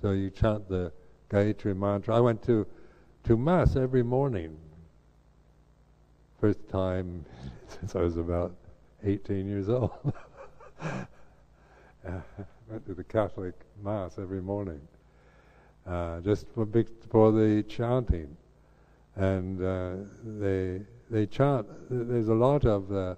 [0.00, 0.92] So you chant the
[1.30, 2.16] Gayatri mantra.
[2.16, 2.66] I went to
[3.24, 4.56] to Mass every morning.
[6.40, 7.24] First time
[7.68, 8.54] since I was about
[9.02, 10.14] 18 years old.
[10.82, 11.06] uh,
[12.68, 14.80] went to the Catholic Mass every morning,
[15.86, 16.66] uh, just for,
[17.10, 18.36] for the chanting.
[19.16, 19.92] And uh,
[20.24, 21.66] they they chant.
[21.90, 23.16] There's a lot of uh,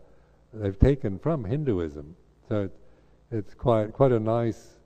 [0.53, 2.17] they've taken from Hinduism,
[2.53, 2.81] so it's,
[3.31, 4.77] it's quite quite a nice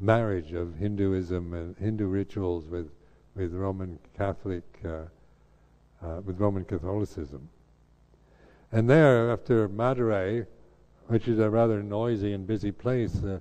[0.00, 2.90] marriage of Hinduism and Hindu rituals with
[3.36, 4.88] with Roman Catholic, uh,
[6.04, 7.48] uh, with Roman Catholicism.
[8.72, 10.44] And there, after Madurai,
[11.06, 13.38] which is a rather noisy and busy place, uh,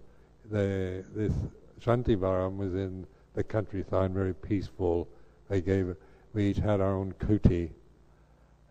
[0.52, 1.34] the, this
[1.82, 5.08] Shantivanam was in the countryside, very peaceful.
[5.50, 5.96] They gave,
[6.34, 7.72] we each had our own kuti,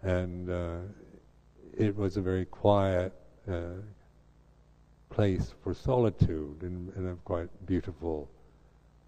[0.03, 0.77] and uh,
[1.77, 3.12] it was a very quiet
[3.51, 3.81] uh,
[5.13, 8.29] place for solitude in, in a quite beautiful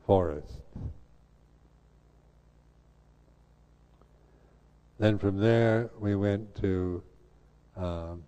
[0.07, 0.61] forest.
[4.99, 7.03] Then from there we went to
[7.77, 8.23] um,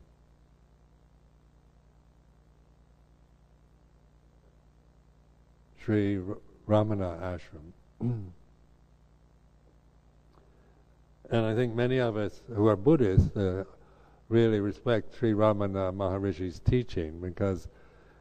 [5.85, 6.19] Sri
[6.67, 7.73] Ramana Ashram.
[11.31, 13.65] and I think many of us who are Buddhists uh,
[14.29, 17.69] really respect Sri Ramana Maharishi's teaching because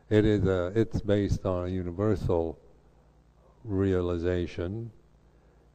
[0.09, 2.59] it is a, it's based on a universal
[3.63, 4.91] realization.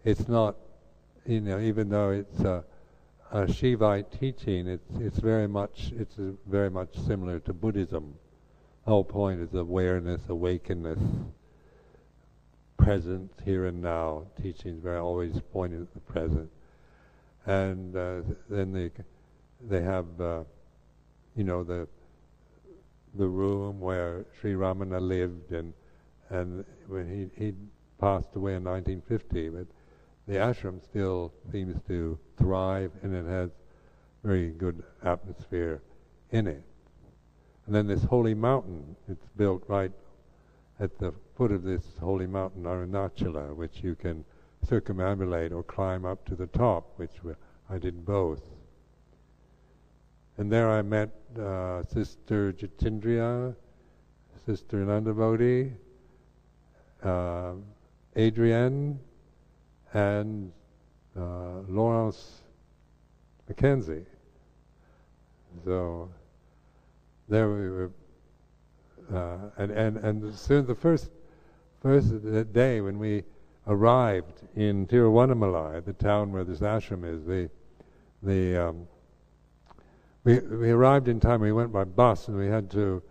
[0.04, 0.56] It's not,
[1.26, 2.64] you know, even though it's a,
[3.32, 6.16] a Shivite teaching, it's it's very much it's
[6.46, 8.14] very much similar to Buddhism.
[8.84, 10.98] The whole point is awareness, awakeness,
[12.76, 14.26] presence here and now.
[14.40, 16.50] Teachings very always pointed at the present,
[17.46, 18.90] and uh, then they
[19.68, 20.44] they have uh,
[21.36, 21.88] you know the
[23.14, 25.72] the room where Sri Ramana lived, and
[26.30, 27.52] and when he he
[27.98, 29.66] passed away in 1950, but
[30.26, 33.50] the ashram still seems to thrive, and it has
[34.22, 35.82] very good atmosphere
[36.30, 36.62] in it.
[37.66, 39.92] And then this holy mountain, it's built right
[40.78, 44.24] at the foot of this holy mountain, Arunachala, which you can
[44.66, 47.12] circumambulate or climb up to the top, which
[47.68, 48.42] I did both.
[50.40, 53.54] And there I met uh, Sister Jitindriya,
[54.46, 55.70] Sister Nandavodi,
[57.02, 57.52] uh,
[58.16, 58.98] Adrienne,
[59.92, 60.50] and
[61.14, 62.40] uh, Lawrence
[63.48, 64.06] Mackenzie.
[65.66, 66.08] So
[67.28, 67.90] there we were,
[69.12, 71.10] uh, and and and soon the first
[71.82, 72.14] first
[72.54, 73.24] day when we
[73.66, 77.50] arrived in Tiruvannamalai, the town where this ashram is, the
[78.22, 78.86] the um,
[80.24, 81.40] we we arrived in time.
[81.40, 83.02] We went by bus, and we had to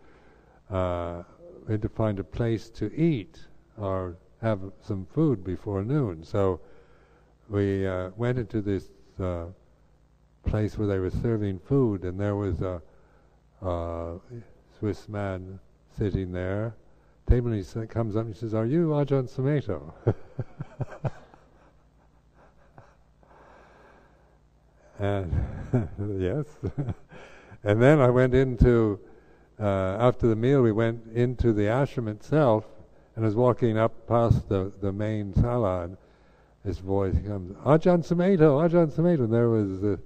[0.70, 1.24] uh,
[1.68, 3.40] we had to find a place to eat
[3.78, 6.24] or have some food before noon.
[6.24, 6.62] So
[7.50, 8.90] we uh, went into this
[9.20, 9.46] uh,
[10.46, 12.82] place where they were serving food, and there was a,
[13.62, 14.20] a
[14.78, 15.60] Swiss man
[15.98, 16.76] sitting there.
[17.28, 19.94] Table he comes up and he says, "Are you Ajahn Sumedho?"
[25.00, 25.32] and
[26.20, 26.46] yes.
[27.64, 29.00] and then I went into
[29.60, 30.62] uh, after the meal.
[30.62, 32.66] We went into the ashram itself,
[33.16, 35.84] and I was walking up past the the main sala.
[35.86, 35.98] And
[36.64, 39.24] this voice comes, Ajahn Sumedho, Ajahn Sumedho.
[39.24, 40.00] And there was a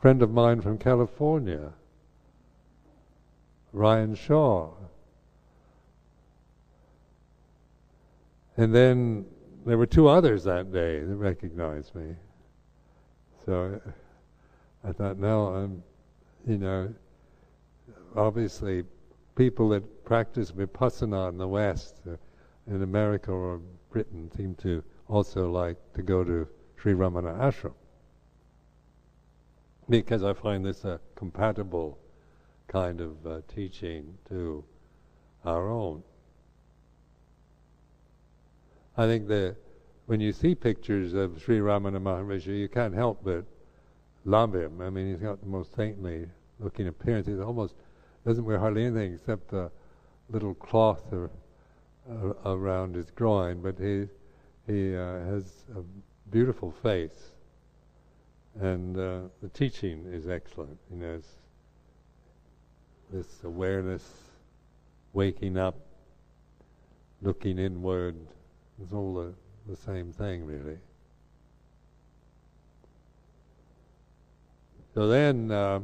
[0.00, 1.72] friend of mine from California,
[3.72, 4.70] Ryan Shaw.
[8.56, 9.24] And then
[9.66, 12.14] there were two others that day that recognized me.
[13.44, 13.80] So
[14.86, 15.82] I thought, no, I'm,
[16.46, 16.94] you know,
[18.16, 18.84] obviously
[19.34, 22.16] people that practice vipassana in the West, uh,
[22.66, 23.60] in America or
[23.90, 27.74] Britain, seem to also like to go to Sri Ramana Ashram
[29.88, 31.98] because I find this a compatible
[32.68, 34.64] kind of uh, teaching to
[35.44, 36.02] our own.
[38.96, 39.56] I think that
[40.06, 43.44] when you see pictures of Sri Ramana Maharishi, you can't help but
[44.24, 44.80] love him.
[44.80, 46.26] I mean, he's got the most saintly
[46.58, 47.26] looking appearance.
[47.26, 47.74] He almost
[48.26, 49.70] doesn't wear hardly anything except a
[50.30, 51.02] little cloth
[52.44, 54.08] around his groin, but he
[54.66, 55.82] he uh, has a
[56.30, 57.34] beautiful face,
[58.60, 60.78] and uh, the teaching is excellent.
[60.90, 61.20] You know,
[63.12, 64.02] this awareness,
[65.12, 65.76] waking up,
[67.20, 68.16] looking inward,
[68.82, 69.34] it's all the,
[69.70, 70.78] the same thing, really.
[74.94, 75.80] So then, uh,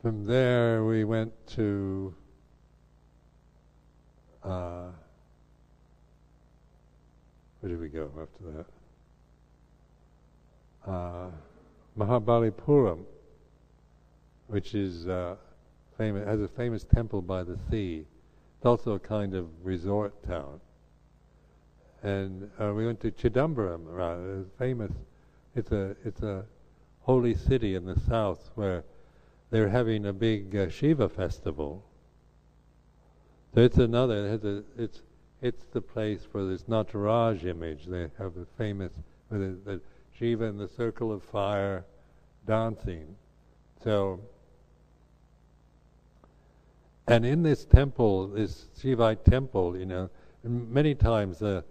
[0.00, 2.14] from there, we went to.
[4.44, 4.90] Uh,
[7.58, 8.64] where did we go after
[10.84, 10.88] that?
[10.88, 11.30] Uh,
[11.98, 13.00] Mahabalipuram,
[14.46, 15.34] which is uh,
[15.96, 18.06] famous, has a famous temple by the sea.
[18.58, 20.60] It's also a kind of resort town.
[22.04, 24.92] And uh, we went to Chidambaram, rather, famous.
[25.58, 26.44] It's a it's a
[27.00, 28.84] holy city in the south where
[29.50, 31.82] they're having a big uh, Shiva festival.
[33.52, 34.26] So it's another.
[34.26, 35.02] It has a, it's
[35.42, 37.86] it's the place for this Nataraj image.
[37.86, 38.92] They have the famous
[39.32, 39.80] the, the
[40.16, 41.84] Shiva in the circle of fire
[42.46, 43.16] dancing.
[43.82, 44.20] So,
[47.08, 50.08] and in this temple, this Shivite temple, you know,
[50.44, 51.62] many times uh,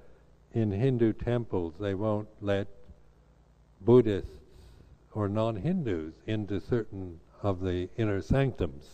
[0.54, 2.68] in Hindu temples they won't let
[3.82, 4.32] Buddhists
[5.14, 8.86] or non-Hindus into certain of the inner sanctums.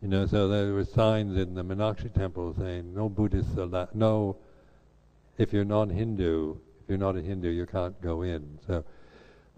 [0.00, 4.36] You know, so there were signs in the Meenakshi temple saying, no Buddhists allowed, no,
[5.38, 8.58] if you're non-Hindu, if you're not a Hindu, you can't go in.
[8.66, 8.84] So,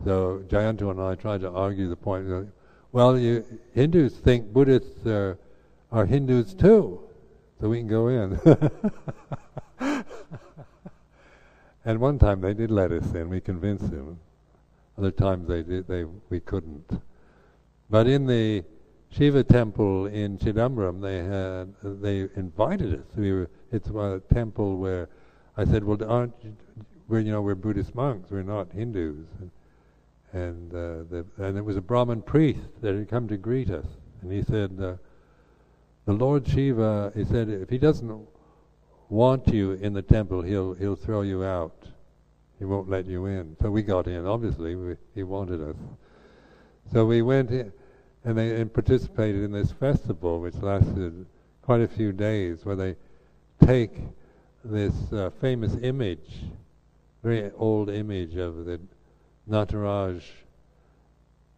[0.04, 2.48] so Jayanto and I tried to argue the point.
[2.92, 5.38] Well, you, Hindus think Buddhists are,
[5.90, 7.00] are Hindus too,
[7.60, 8.38] so we can go in.
[11.84, 13.28] and one time they did let us in.
[13.28, 14.18] We convinced them.
[14.96, 17.00] Other times they did, they we couldn't.
[17.90, 18.64] But in the
[19.10, 23.06] Shiva temple in Chidambaram, they had they invited us.
[23.16, 25.08] We were it's a temple where
[25.56, 26.34] I said, "Well, aren't
[27.08, 28.30] we're you know we're Buddhist monks.
[28.30, 29.50] We're not Hindus." And,
[30.32, 33.86] and uh, the, and it was a Brahmin priest that had come to greet us,
[34.22, 34.94] and he said, uh,
[36.06, 38.26] "The Lord Shiva," he said, "if he doesn't
[39.08, 41.86] want you in the temple, he'll he'll throw you out.
[42.58, 44.26] He won't let you in." So we got in.
[44.26, 45.76] Obviously, we, he wanted us.
[46.92, 47.72] So we went in,
[48.24, 51.26] and they and participated in this festival, which lasted
[51.62, 52.96] quite a few days, where they
[53.64, 54.00] take
[54.64, 56.44] this uh, famous image,
[57.22, 58.80] very old image of the
[59.48, 60.22] Nataraj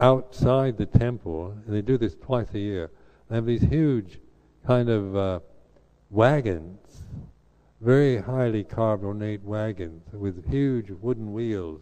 [0.00, 2.90] outside the temple, and they do this twice a year.
[3.28, 4.18] They have these huge
[4.66, 5.40] kind of uh,
[6.10, 6.80] wagons,
[7.86, 11.80] very highly carved ornate wagons with huge wooden wheels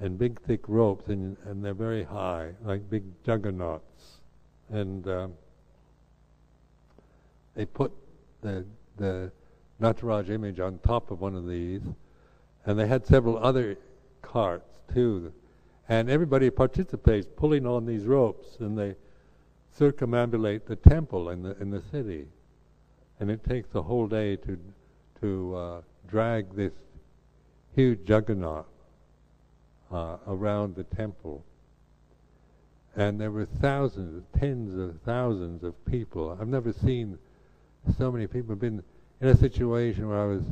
[0.00, 4.20] and big thick ropes, and, and they're very high, like big juggernauts.
[4.70, 5.34] And um,
[7.54, 7.92] they put
[8.40, 8.64] the
[8.96, 9.30] the
[9.82, 11.82] Nataraj image on top of one of these,
[12.64, 13.76] and they had several other
[14.22, 15.30] carts too.
[15.90, 18.96] And everybody participates pulling on these ropes and they
[19.78, 22.28] circumambulate the temple in the in the city.
[23.20, 24.58] And it takes a whole day to
[25.22, 26.72] to uh, drag this
[27.74, 28.66] huge juggernaut
[29.90, 31.44] uh, around the temple.
[32.94, 36.36] And there were thousands, tens of thousands of people.
[36.38, 37.18] I've never seen
[37.96, 38.52] so many people.
[38.52, 38.82] I've been
[39.20, 40.42] in a situation where I was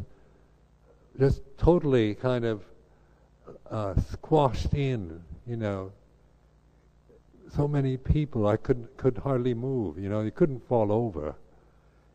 [1.18, 2.62] just totally kind of
[3.70, 5.92] uh, squashed in, you know.
[7.54, 9.98] So many people, I couldn't could hardly move.
[9.98, 11.34] You know, you couldn't fall over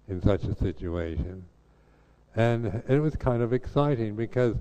[0.08, 1.44] in such a situation,
[2.36, 4.56] and it was kind of exciting because,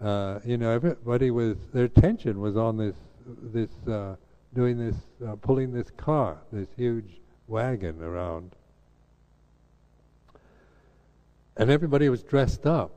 [0.00, 2.96] uh, you know, everybody was their attention was on this
[3.26, 4.16] this uh,
[4.54, 4.96] doing this
[5.26, 8.52] uh, pulling this car, this huge wagon around,
[11.56, 12.92] and everybody was dressed up,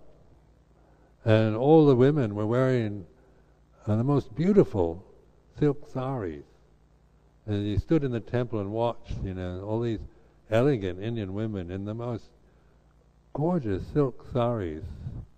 [1.25, 3.05] and all the women were wearing
[3.87, 5.03] uh, the most beautiful
[5.59, 6.43] silk saris.
[7.45, 9.99] And you stood in the temple and watched, you know, all these
[10.49, 12.29] elegant Indian women in the most
[13.33, 14.83] gorgeous silk saris.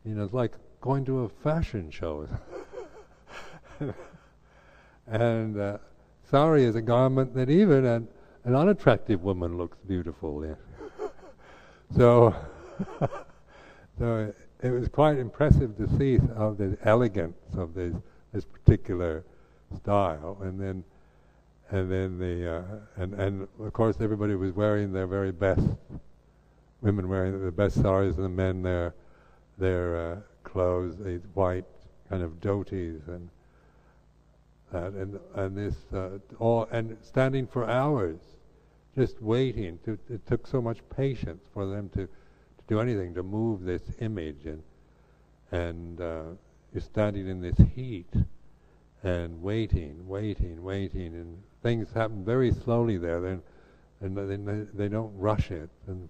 [0.05, 2.27] You know, it's like going to a fashion show.
[5.07, 5.77] and uh,
[6.29, 8.07] sari is a garment that even an,
[8.43, 10.57] an unattractive woman looks beautiful in.
[11.97, 12.35] so,
[13.99, 17.95] so it was quite impressive to see of the elegance of these
[18.33, 19.23] this particular
[19.77, 20.83] style, and then
[21.71, 22.63] and then the uh,
[22.97, 25.65] and and of course everybody was wearing their very best.
[26.85, 28.93] Women wearing the best saris, and the men their
[29.57, 31.65] their uh, clothes, these white
[32.09, 33.27] kind of dhotis and
[34.71, 38.19] that, and and this uh, all and standing for hours,
[38.93, 39.79] just waiting.
[39.85, 43.81] To, it took so much patience for them to, to do anything to move this
[43.99, 44.61] image and
[45.51, 46.23] and uh,
[46.71, 48.13] you're standing in this heat
[49.01, 53.21] and waiting, waiting, waiting, and things happen very slowly there.
[53.21, 53.41] Then,
[54.01, 55.69] and they, they don't rush it.
[55.87, 56.09] And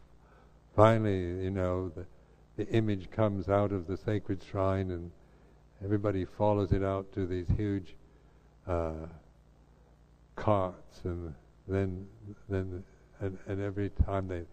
[0.76, 2.05] finally, you know, the,
[2.57, 5.11] the image comes out of the sacred shrine, and
[5.84, 7.95] everybody follows it out to these huge
[8.67, 9.07] uh,
[10.36, 11.34] carts, and
[11.67, 12.05] then
[12.49, 12.84] then
[13.19, 14.43] and, and every time they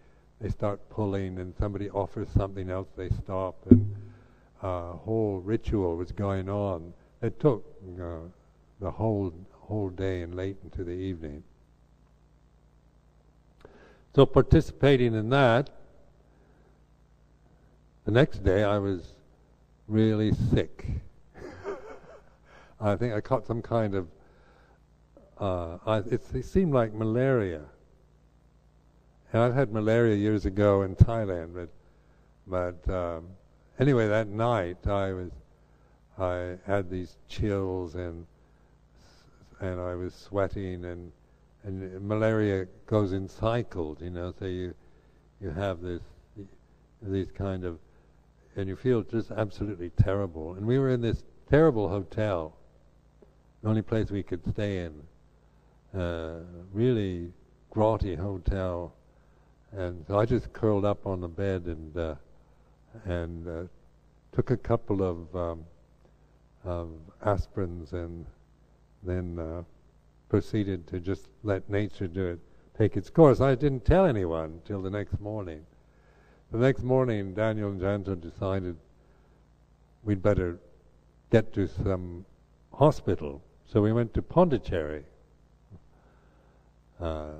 [0.41, 3.95] they start pulling, and somebody offers something else, they stop, and
[4.63, 6.93] uh, whole ritual was going on.
[7.21, 7.65] It took
[8.01, 8.29] uh,
[8.81, 11.43] the whole whole day and late into the evening.
[14.15, 15.71] So participating in that,
[18.05, 19.15] the next day I was
[19.87, 20.87] really sick.
[22.81, 24.09] I think I caught some kind of.
[25.39, 27.63] Uh, I, it, it seemed like malaria.
[29.33, 31.69] And I've had malaria years ago in Thailand, but
[32.47, 33.29] but um,
[33.79, 35.31] anyway, that night I was,
[36.19, 38.27] I had these chills and
[39.61, 41.13] and I was sweating and
[41.65, 44.35] and malaria goes in cycles, you know.
[44.39, 44.75] So you
[45.41, 46.03] you have this
[47.01, 47.79] these kind of
[48.57, 50.55] and you feel just absolutely terrible.
[50.55, 52.57] And we were in this terrible hotel,
[53.63, 56.41] the only place we could stay in, uh,
[56.73, 57.33] really
[57.75, 58.95] grotty hotel.
[59.73, 62.15] And so I just curled up on the bed and uh,
[63.05, 63.63] and uh,
[64.33, 65.65] took a couple of, um,
[66.65, 66.91] of
[67.25, 68.27] aspirins and
[69.03, 69.63] then uh,
[70.29, 72.39] proceeded to just let nature do it,
[72.79, 73.41] take its course.
[73.41, 75.67] I didn't tell anyone till the next morning.
[76.53, 78.77] The next morning, Daniel and Jayanto decided
[80.05, 80.59] we'd better
[81.31, 82.27] get to some
[82.75, 85.05] hospital So we went to Pondicherry,
[87.01, 87.31] uh,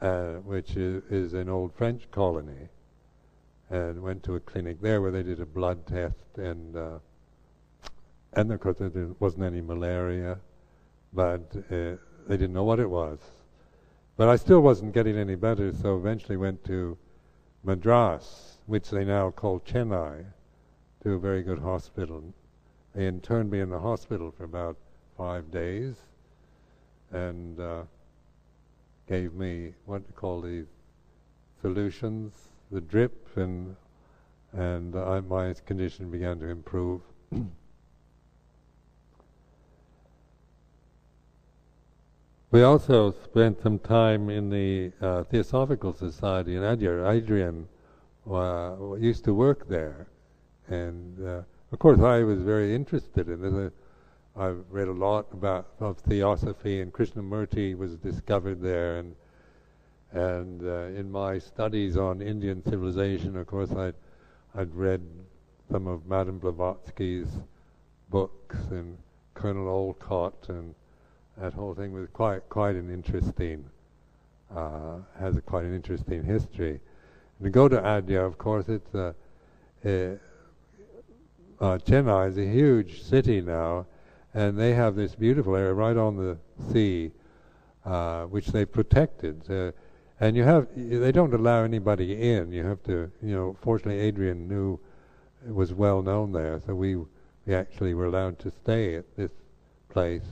[0.00, 2.66] uh, which is, is, an old French colony,
[3.70, 6.98] and went to a clinic there where they did a blood test, and uh,
[8.32, 10.40] and of course there wasn't any malaria,
[11.12, 11.94] but uh,
[12.26, 13.20] they didn't know what it was.
[14.16, 16.98] But I still wasn't getting any better, so eventually went to
[17.62, 20.24] Madras, which they now call Chennai,
[21.02, 22.22] to a very good hospital.
[22.94, 24.76] They interned me in the hospital for about
[25.16, 25.96] five days
[27.10, 27.82] and uh,
[29.06, 30.66] gave me what to call these
[31.60, 33.76] solutions, the drip, and
[34.52, 37.02] and uh, my condition began to improve.
[42.52, 47.08] We also spent some time in the uh, Theosophical Society in Adyar.
[47.08, 47.68] Adrian
[48.28, 50.08] uh, used to work there,
[50.66, 53.72] and uh, of course I was very interested in this.
[54.36, 59.14] I've read a lot about of theosophy, and Krishnamurti was discovered there, and
[60.10, 63.94] and uh, in my studies on Indian civilization, of course, I'd
[64.56, 65.02] I'd read
[65.70, 67.28] some of Madame Blavatsky's
[68.08, 68.98] books and
[69.34, 70.74] Colonel Olcott and
[71.40, 73.64] that whole thing was quite quite an interesting
[74.54, 76.80] uh, has a, quite an interesting history.
[77.38, 79.14] And to go to Adyar, of course, it's a,
[79.84, 80.18] a
[81.60, 83.86] uh, Chennai is a huge city now,
[84.34, 86.38] and they have this beautiful area right on the
[86.72, 87.12] sea,
[87.84, 89.48] uh, which they protected.
[89.50, 89.72] Uh,
[90.20, 92.52] and you have they don't allow anybody in.
[92.52, 93.56] You have to, you know.
[93.62, 94.78] Fortunately, Adrian knew
[95.46, 96.96] was well known there, so we
[97.46, 99.30] we actually were allowed to stay at this
[99.88, 100.22] place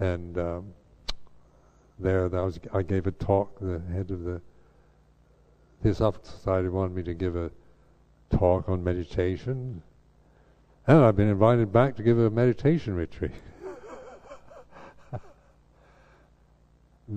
[0.00, 0.72] and um,
[1.98, 3.58] there, I, was, I gave a talk.
[3.60, 4.40] The head of the
[5.82, 7.50] Theosophical Society wanted me to give a
[8.30, 9.82] talk on meditation,
[10.86, 13.32] and I've been invited back to give a meditation retreat.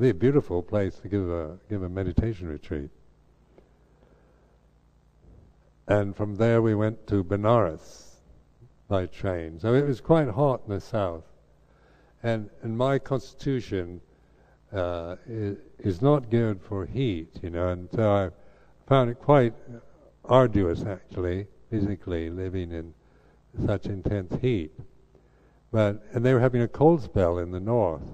[0.02, 2.90] a beautiful place to give a give a meditation retreat.
[5.88, 8.10] And from there we went to Benares
[8.88, 9.60] by train.
[9.60, 11.33] So it was quite hot in the south.
[12.24, 14.00] And, and my constitution
[14.72, 18.30] uh, is, is, not geared for heat, you know, and so I
[18.88, 19.54] found it quite
[20.26, 22.94] arduous, actually, physically, living in
[23.66, 24.72] such intense heat.
[25.72, 28.08] But, and they were having a cold spell in the north.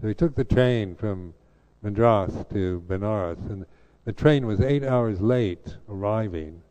[0.00, 1.34] So we took the train from
[1.82, 3.66] Madras to Benares, and
[4.04, 6.62] the train was eight hours late arriving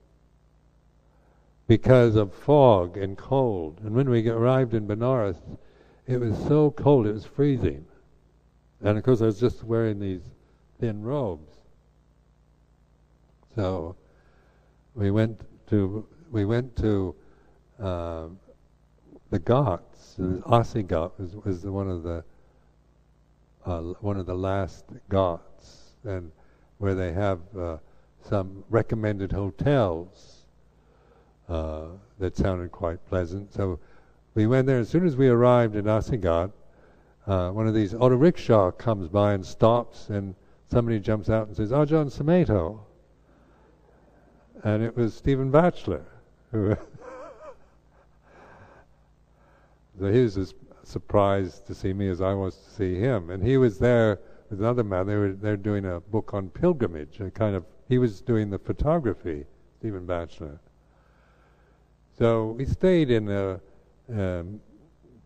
[1.67, 3.79] because of fog and cold.
[3.83, 5.37] And when we arrived in Benares,
[6.07, 7.85] it was so cold, it was freezing.
[8.81, 10.21] And of course, I was just wearing these
[10.79, 11.53] thin robes.
[13.55, 13.95] So
[14.95, 17.15] we went to we went to
[17.79, 18.25] uh,
[19.29, 20.19] the Ghats.
[20.45, 22.23] Asi Ghat was, was one of the
[23.65, 26.31] uh, one of the last Ghats, and
[26.79, 27.77] where they have uh,
[28.27, 30.45] some recommended hotels
[31.47, 31.85] uh,
[32.19, 33.53] that sounded quite pleasant.
[33.53, 33.79] So
[34.35, 34.79] we went there.
[34.79, 36.51] As soon as we arrived in Asi Ghat,
[37.27, 40.35] uh, one of these auto rickshaw comes by and stops, and
[40.67, 42.79] somebody jumps out and says, "Ajahn Sumedho,"
[44.63, 46.05] and it was Stephen Batchelor.
[46.51, 46.75] Who
[49.99, 50.53] so he was as
[50.83, 54.19] surprised to see me as I was to see him, and he was there
[54.49, 55.07] with another man.
[55.07, 58.59] They were they're doing a book on pilgrimage, a kind of he was doing the
[58.59, 59.45] photography,
[59.79, 60.59] Stephen Batchelor.
[62.17, 63.59] So we stayed in a
[64.13, 64.61] um,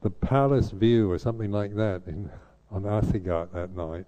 [0.02, 2.30] the palace view or something like that in,
[2.72, 4.06] on Asi Ghat that night.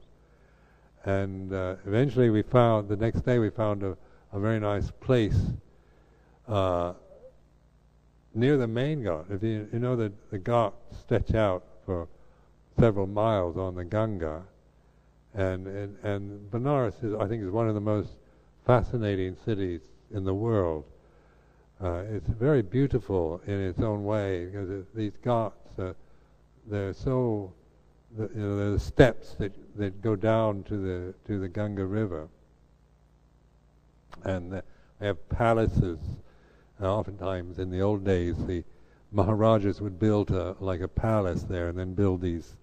[1.05, 3.97] And uh, eventually we found, the next day we found a,
[4.33, 5.39] a very nice place
[6.47, 6.93] uh,
[8.33, 9.31] near the main Ghat.
[9.31, 12.07] If you, you know that the Ghat stretch out for
[12.79, 14.43] several miles on the Ganga.
[15.33, 18.09] And, and, and Benares, is, I think, is one of the most
[18.65, 20.85] fascinating cities in the world.
[21.81, 25.93] Uh, it's very beautiful in its own way because it, these ghats, uh,
[26.67, 27.53] they're so,
[28.17, 32.27] the, you know, the steps that, that go down to the to the Ganga River,
[34.23, 34.61] and they
[34.99, 35.99] have palaces.
[36.81, 38.63] Uh, oftentimes, in the old days, the
[39.11, 42.55] Maharajas would build a, like a palace there, and then build these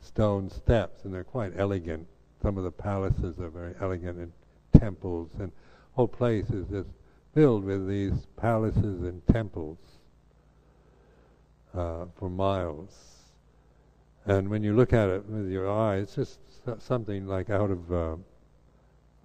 [0.00, 2.06] stone steps, and they're quite elegant.
[2.42, 4.32] Some of the palaces are very elegant, and
[4.80, 5.52] temples, and
[5.94, 6.88] whole place is just
[7.36, 9.76] filled with these palaces and temples
[11.74, 12.96] uh, for miles.
[14.24, 16.38] And when you look at it with your eye, it's just
[16.78, 18.16] something like out of uh,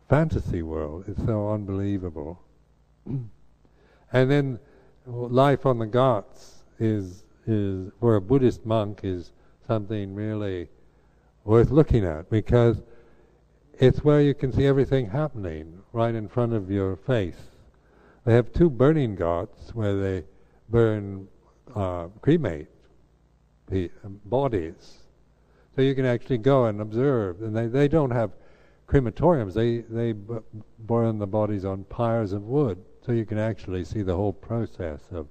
[0.10, 1.06] fantasy world.
[1.08, 2.38] It's so unbelievable.
[3.08, 3.30] and
[4.12, 4.60] then
[5.06, 9.32] life on the Ghats is is for a Buddhist monk is
[9.66, 10.68] something really
[11.46, 12.82] worth looking at because
[13.80, 17.51] it's where you can see everything happening right in front of your face.
[18.26, 20.26] They have two burning ghats where they
[20.70, 21.28] burn,
[21.76, 22.68] uh, cremate
[23.68, 23.90] the
[24.26, 25.00] bodies.
[25.76, 27.42] So you can actually go and observe.
[27.42, 28.32] And they, they don't have
[28.88, 30.14] crematoriums, they, they
[30.80, 32.78] burn the bodies on pyres of wood.
[33.06, 35.28] So you can actually see the whole process of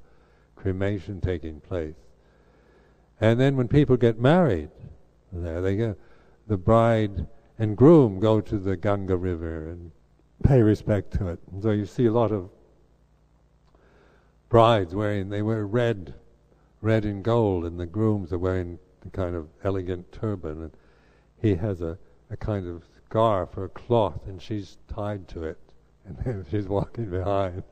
[0.57, 1.95] cremation taking place.
[3.21, 4.71] And then when people get married,
[5.31, 5.95] there they go.
[6.47, 7.27] The bride
[7.59, 9.93] and groom go to the Ganga River and
[10.43, 11.39] pay respect to it.
[11.53, 12.49] And so you see a lot of
[14.51, 16.13] brides wearing, they wear red,
[16.83, 20.63] red and gold, and the grooms are wearing the kind of elegant turban.
[20.63, 20.73] And
[21.41, 21.97] he has a,
[22.31, 25.59] a kind of scarf or cloth, and she's tied to it,
[26.05, 27.63] and she's walking behind.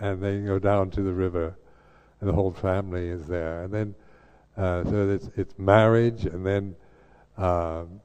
[0.00, 1.56] and they go down to the river,
[2.20, 3.62] and the whole family is there.
[3.62, 3.94] And then,
[4.56, 6.74] uh, so it's it's marriage, and then
[7.38, 8.00] um,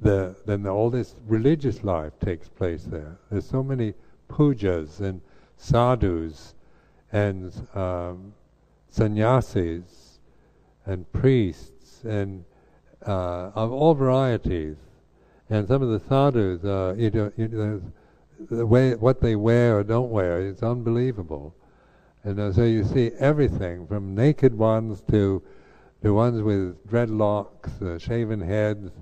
[0.00, 3.18] the then the, all this religious life takes place there.
[3.30, 3.94] There's so many
[4.28, 5.20] pujas and
[5.56, 6.54] sadhus
[7.12, 8.34] and um,
[8.90, 10.20] sannyasis
[10.86, 12.44] and priests and
[13.06, 14.76] uh, of all varieties.
[15.50, 17.82] And some of the sadhus, uh, you know, you know,
[18.50, 21.54] the way what they wear or don't wear is unbelievable.
[22.24, 25.42] And uh, so you see everything from naked ones to
[26.02, 28.92] to ones with dreadlocks, uh, shaven heads,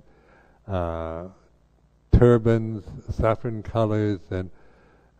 [0.67, 1.29] uh,
[2.13, 4.51] turbans, saffron colors, and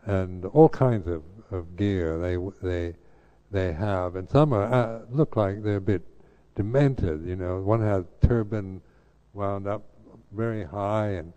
[0.05, 2.95] and all kinds of, of gear they they
[3.51, 4.15] they have.
[4.15, 6.03] And some are uh, look like they're a bit
[6.55, 7.25] demented.
[7.25, 8.81] You know, one had turban
[9.33, 9.83] wound up
[10.31, 11.33] very high and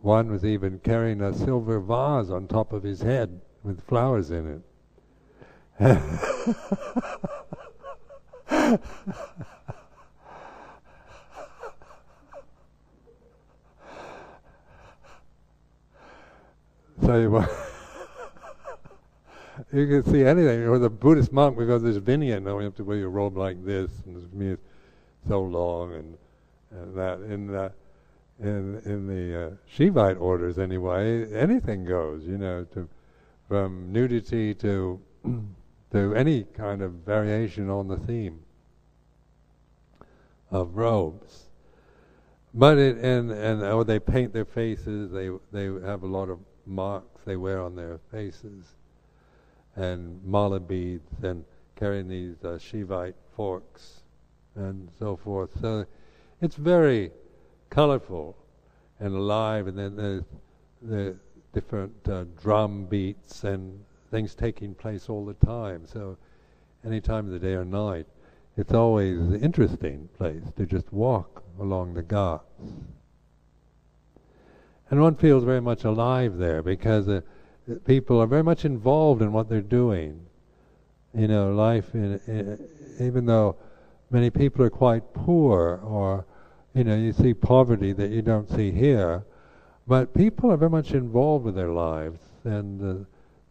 [0.00, 4.62] one was even carrying a silver vase on top of his head with flowers in
[5.80, 5.80] it.
[17.02, 17.44] so you,
[19.78, 20.64] you can see anything.
[20.64, 23.64] Or the Buddhist monk, because there's vinaya, now you have to wear your robe like
[23.64, 24.62] this, and it's
[25.28, 26.18] so long, and,
[26.70, 27.20] and that.
[27.20, 27.72] In the
[28.40, 32.24] in in the uh, Shivite orders anyway, anything goes.
[32.24, 32.88] You know, to
[33.48, 35.00] from nudity to
[35.92, 38.40] to any kind of variation on the theme
[40.50, 41.44] of robes.
[42.54, 45.10] But it and and oh, they paint their faces.
[45.10, 46.38] They they have a lot of
[46.68, 48.76] marks they wear on their faces,
[49.76, 51.44] and mala beads, and
[51.76, 54.02] carrying these uh, Shivite forks,
[54.54, 55.50] and so forth.
[55.60, 55.86] So
[56.40, 57.10] it's very
[57.70, 58.36] colorful
[59.00, 60.24] and alive, and then there's
[60.82, 61.16] the
[61.52, 65.86] different uh, drum beats and things taking place all the time.
[65.86, 66.16] So,
[66.84, 68.06] any time of the day or night,
[68.56, 72.44] it's always an interesting place to just walk along the ghats.
[74.90, 77.20] And one feels very much alive there because uh,
[77.84, 80.20] people are very much involved in what they're doing.
[81.14, 82.68] You know, life, in, in,
[83.00, 83.56] even though
[84.10, 86.24] many people are quite poor or
[86.74, 89.24] you know, you see poverty that you don't see here,
[89.86, 93.04] but people are very much involved with their lives, and uh,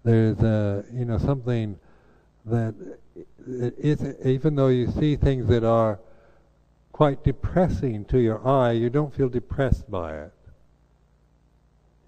[0.04, 1.78] there's uh, you know something
[2.46, 2.74] that
[4.24, 6.00] even though you see things that are
[6.94, 10.32] quite depressing to your eye, you don't feel depressed by it.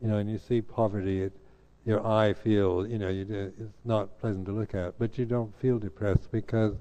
[0.01, 1.33] You know, and you see poverty, it,
[1.85, 5.25] your eye feels, you know, you do, it's not pleasant to look at, but you
[5.25, 6.75] don't feel depressed because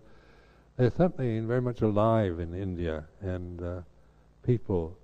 [0.76, 3.80] there's something very much alive in India, and uh,
[4.44, 4.96] people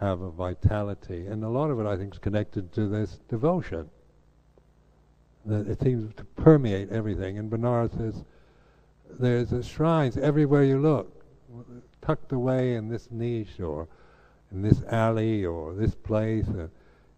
[0.00, 3.88] have a vitality, and a lot of it, I think, is connected to this devotion.
[5.44, 7.38] That it seems to permeate everything.
[7.38, 8.24] And Benares says
[9.18, 11.24] there's shrines everywhere you look,
[12.00, 13.88] tucked away in this niche or
[14.50, 16.48] in this alley or this place.
[16.48, 16.66] Uh,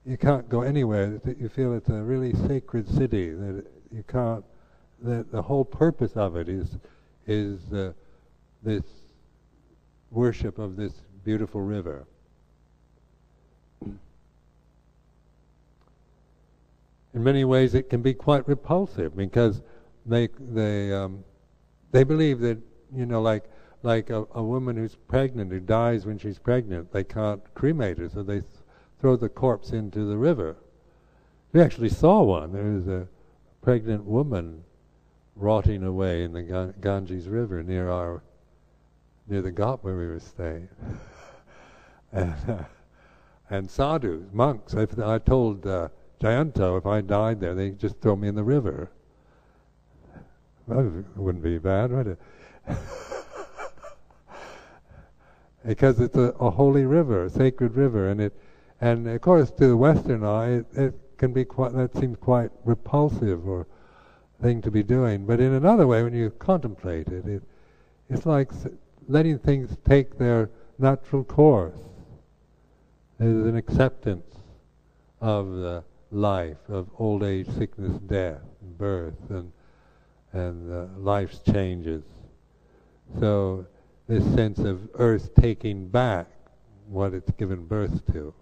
[0.06, 1.20] you can't go anywhere.
[1.38, 3.30] You feel it's a really sacred city.
[3.30, 4.44] That you can't.
[5.02, 6.78] That the whole purpose of it is
[7.26, 7.92] is uh,
[8.62, 8.84] this
[10.10, 10.92] worship of this
[11.24, 12.06] beautiful river.
[17.14, 19.62] In many ways, it can be quite repulsive because
[20.04, 21.24] they they um,
[21.92, 22.58] they believe that
[22.94, 23.44] you know, like
[23.82, 28.08] like a, a, woman who's pregnant who dies when she's pregnant, they can't cremate her,
[28.08, 28.63] so they th-
[29.00, 30.56] throw the corpse into the river.
[31.52, 32.52] We actually saw one.
[32.52, 33.08] There was a
[33.62, 34.64] pregnant woman
[35.36, 38.22] rotting away in the Ganges River near our
[39.26, 40.68] near the ghat where we were staying.
[42.12, 42.64] and, uh,
[43.50, 44.74] and sadhus, monks.
[44.74, 45.88] I told uh,
[46.20, 48.90] if I died there, they'd just throw me in the river.
[50.68, 52.18] That wouldn't be bad, would it?
[55.66, 58.32] because it's a, a, holy river, a sacred river, and it,
[58.80, 61.72] and of course, to the Western eye, it, it can be quite.
[61.72, 63.66] That seems quite repulsive or
[64.42, 65.26] thing to be doing.
[65.26, 67.42] But in another way, when you contemplate it, it
[68.10, 68.50] it's like
[69.08, 71.78] letting things take their natural course.
[73.18, 74.36] There's an acceptance
[75.20, 79.52] of the life, of old age, sickness, death, birth, and
[80.32, 82.02] and uh, life's changes.
[83.20, 83.66] So
[84.08, 86.26] this sense of Earth taking back
[86.88, 88.34] what it's given birth to.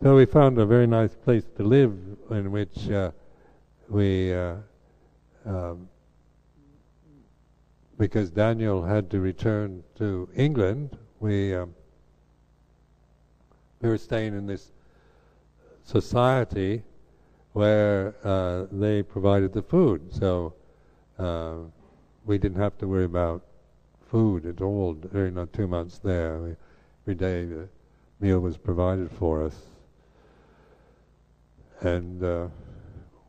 [0.00, 1.92] So we found a very nice place to live
[2.30, 3.10] in which uh,
[3.88, 4.54] we, uh,
[5.44, 5.88] um,
[7.98, 11.74] because Daniel had to return to England, we um,
[13.80, 14.70] we were staying in this
[15.82, 16.84] society
[17.54, 20.14] where uh, they provided the food.
[20.14, 20.54] So
[21.18, 21.54] uh,
[22.24, 23.42] we didn't have to worry about
[24.08, 26.38] food at all during our two months there.
[26.38, 26.54] We,
[27.02, 27.68] every day the
[28.20, 29.56] meal was provided for us.
[31.80, 32.48] And uh,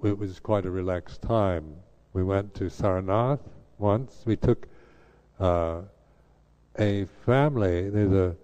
[0.03, 1.75] it was quite a relaxed time.
[2.13, 3.41] We went to Sarnath
[3.77, 4.23] once.
[4.25, 4.67] We took
[5.39, 5.81] uh,
[6.77, 7.89] a family.
[7.89, 8.35] There's a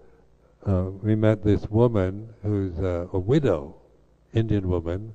[0.66, 3.76] uh, we met this woman who's a widow,
[4.34, 5.14] Indian woman,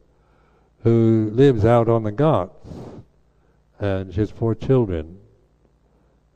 [0.84, 2.68] who lives out on the Ghats,
[3.78, 5.20] and she has four children,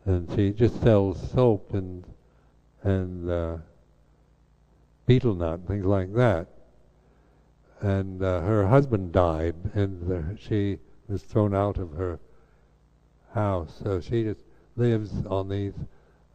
[0.04, 2.04] and she just sells soap and
[2.84, 3.58] and uh,
[5.06, 6.48] betel nut and things like that.
[7.82, 12.20] And uh, her husband died, and uh, she was thrown out of her
[13.34, 14.42] house, so she just
[14.76, 15.74] lives on these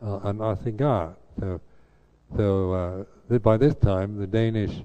[0.03, 1.15] uh, on Asi Ghat.
[1.39, 1.61] So
[2.37, 4.83] so uh, by this time, the Danish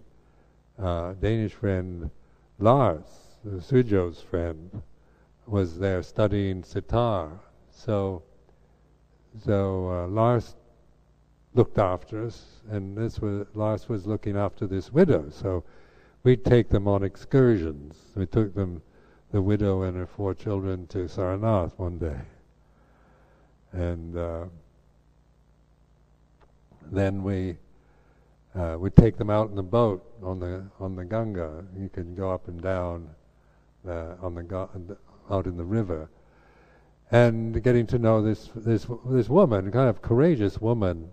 [0.82, 2.10] uh, Danish friend
[2.58, 3.06] Lars,
[3.60, 4.82] Sujo's friend,
[5.46, 7.30] was there studying sitar.
[7.70, 8.24] So
[9.44, 10.56] so uh, Lars
[11.54, 15.30] looked after us, and this was Lars was looking after this widow.
[15.30, 15.64] So
[16.26, 17.96] we'd take them on excursions.
[18.16, 18.82] We took them,
[19.32, 22.20] the widow and her four children, to Sarnath one day,
[23.72, 24.18] and.
[24.18, 24.46] Uh,
[26.92, 27.58] then we
[28.56, 31.64] uh, would take them out in the boat on the on the Ganga.
[31.78, 33.10] You could go up and down
[33.88, 34.98] uh, on the
[35.30, 36.10] out in the river,
[37.12, 41.10] and getting to know this this this woman, kind of courageous woman,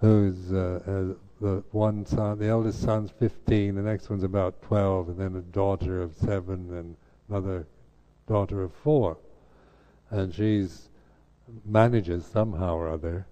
[0.00, 5.18] who's uh, the one son, the eldest son's 15, the next one's about 12, and
[5.18, 6.96] then a daughter of seven, and
[7.28, 7.66] another
[8.26, 9.18] daughter of four,
[10.10, 10.88] and she's
[11.64, 13.26] manages somehow or other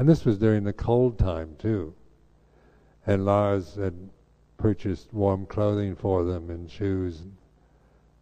[0.00, 1.92] and this was during the cold time too.
[3.06, 3.92] And Lars had
[4.56, 7.36] purchased warm clothing for them and shoes and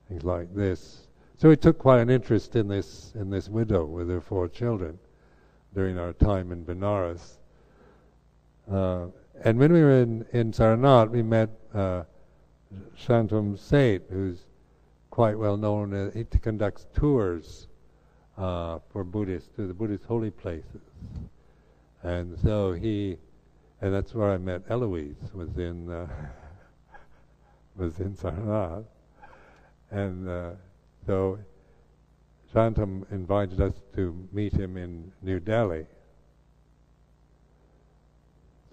[0.08, 1.06] things like this.
[1.36, 4.98] So he took quite an interest in this in this widow with her four children
[5.72, 7.38] during our time in Benares.
[8.68, 9.06] Uh,
[9.44, 12.04] and when we were in, in Sarnath, we met uh,
[12.96, 14.46] Shantam Seth, who's
[15.10, 15.94] quite well known.
[15.94, 17.68] Uh, he conducts tours
[18.36, 20.80] uh, for Buddhists to the Buddhist holy places.
[22.02, 23.18] And so he,
[23.80, 26.06] and that's where I met Eloise, was in, uh,
[27.76, 28.84] was in Sarnath.
[29.90, 30.50] And uh,
[31.06, 31.38] so
[32.54, 35.86] Shantam invited us to meet him in New Delhi.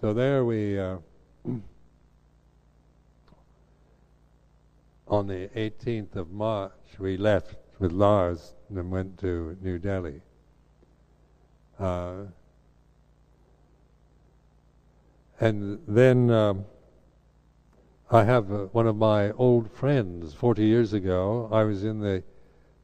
[0.06, 0.98] So there we, uh,
[5.08, 10.20] on the 18th of March, we left with Lars and went to New Delhi.
[11.80, 12.26] Uh,
[15.40, 16.66] and then um,
[18.12, 20.34] I have uh, one of my old friends.
[20.34, 22.22] Forty years ago, I was in the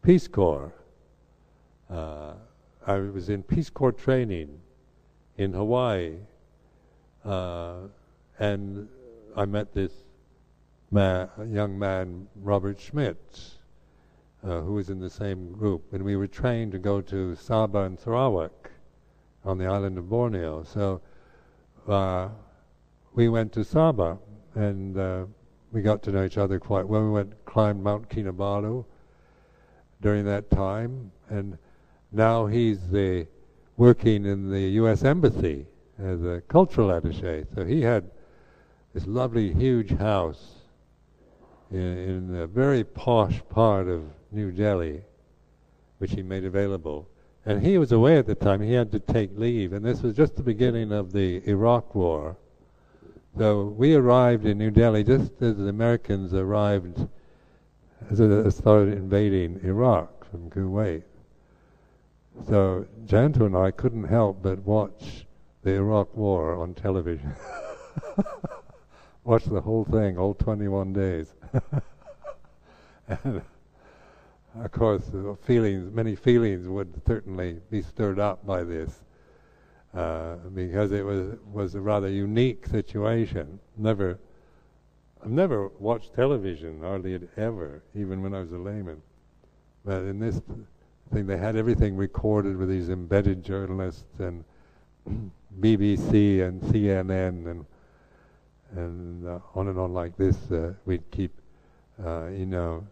[0.03, 0.73] Peace Corps.
[1.89, 2.33] Uh,
[2.85, 4.59] I was in Peace Corps training
[5.39, 6.17] in Hawaii,
[7.25, 7.75] uh,
[8.39, 8.89] and
[9.37, 9.93] I met this
[10.93, 13.41] young man, Robert Schmidt,
[14.45, 17.87] uh, who was in the same group, and we were trained to go to Sabah
[17.87, 18.71] and Sarawak
[19.45, 20.65] on the island of Borneo.
[20.65, 21.01] So
[21.89, 22.29] uh,
[23.15, 24.19] we went to Sabah
[24.55, 25.25] and uh,
[25.73, 27.05] we got to know each other quite well.
[27.05, 28.85] We went climbed Mount Kinabalu
[30.01, 31.57] during that time, and
[32.11, 33.27] now he's the
[33.77, 35.05] working in the U.S.
[35.05, 35.67] Embassy
[36.03, 37.47] Uh, as a cultural attaché.
[37.55, 38.11] So he had
[38.95, 40.57] this lovely, huge house
[41.71, 45.03] in, in a very posh part of New Delhi,
[45.99, 47.09] which he made available.
[47.45, 48.61] And he was away at the time.
[48.61, 52.37] He had to take leave, and this was just the beginning of the Iraq War.
[53.37, 57.09] So we arrived in New Delhi just as the Americans arrived
[58.11, 61.03] as they started invading Iraq from Kuwait.
[62.49, 65.27] So Jayanto and I couldn't help but watch
[65.63, 67.35] the Iraq War on television.
[69.25, 71.35] watch the whole thing, all 21 days.
[73.09, 73.43] and
[74.61, 75.11] of course,
[75.43, 79.03] feelings, many feelings would certainly be stirred up by this,
[79.95, 83.59] uh, because it was was a rather unique situation.
[83.77, 84.19] Never,
[85.25, 89.01] I've never watched television hardly ever, even when I was a layman.
[89.85, 90.41] But in this
[91.13, 94.45] thing, they had everything recorded with these embedded journalists and
[95.61, 97.67] BBC and CNN and
[98.77, 100.51] and uh, on and on like this.
[100.51, 101.33] Uh, we'd keep,
[102.05, 102.87] uh, you know,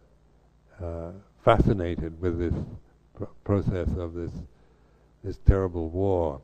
[0.81, 1.11] uh,
[1.43, 2.53] fascinated with this
[3.15, 4.31] pr- process of this
[5.23, 6.41] this terrible war.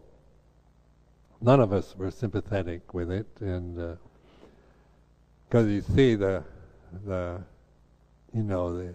[1.42, 3.98] None of us were sympathetic with it, and
[5.48, 6.44] because uh, you see the
[7.06, 7.42] the
[8.34, 8.94] you know the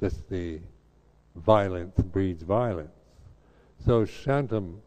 [0.00, 0.60] just the
[1.34, 2.90] violence breeds violence.
[3.84, 4.78] So Shantam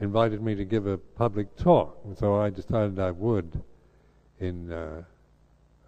[0.00, 3.62] invited me to give a public talk, and so I decided I would
[4.40, 5.02] in uh,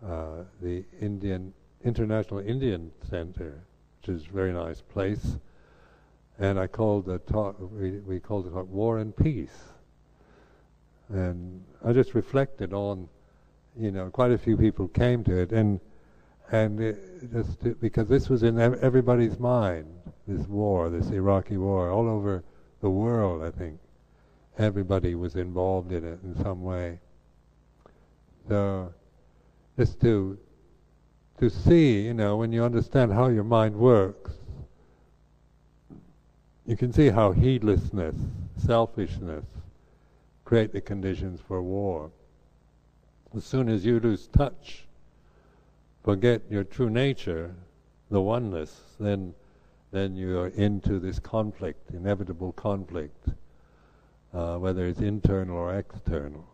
[0.05, 1.53] uh, the Indian
[1.85, 3.63] International Indian Center,
[4.01, 5.39] which is a very nice place.
[6.39, 7.57] And I called the talk.
[7.61, 9.73] We, we called it "War and Peace,"
[11.09, 13.09] and I just reflected on,
[13.79, 15.81] you know, quite a few people came to it, and
[16.51, 19.87] and it just because this was in everybody's mind,
[20.27, 22.43] this war, this Iraqi war, all over
[22.81, 23.43] the world.
[23.43, 23.79] I think
[24.59, 27.01] everybody was involved in it in some way.
[28.49, 28.93] So,
[29.77, 30.39] just to
[31.39, 34.33] to see, you know, when you understand how your mind works,
[36.67, 38.15] you can see how heedlessness,
[38.59, 39.47] selfishness,
[40.45, 42.11] create the conditions for war.
[43.35, 44.85] As soon as you lose touch,
[46.05, 47.55] forget your true nature,
[48.11, 49.35] the oneness, then
[49.93, 53.29] then you are into this conflict, inevitable conflict,
[54.33, 56.47] uh, whether it's internal or external.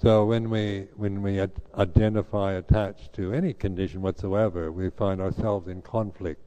[0.00, 5.68] So when we when we ad- identify attached to any condition whatsoever, we find ourselves
[5.68, 6.40] in conflict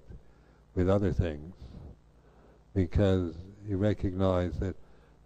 [0.74, 1.54] with other things
[2.74, 3.36] because
[3.68, 4.76] you recognize that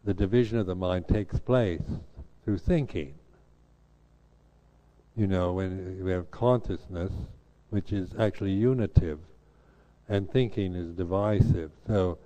[0.04, 1.84] the division of the mind takes place
[2.44, 3.14] through thinking.
[5.16, 7.12] You know, when we have consciousness,
[7.70, 9.20] which is actually unitive,
[10.10, 11.72] and thinking is divisive.
[11.88, 12.18] So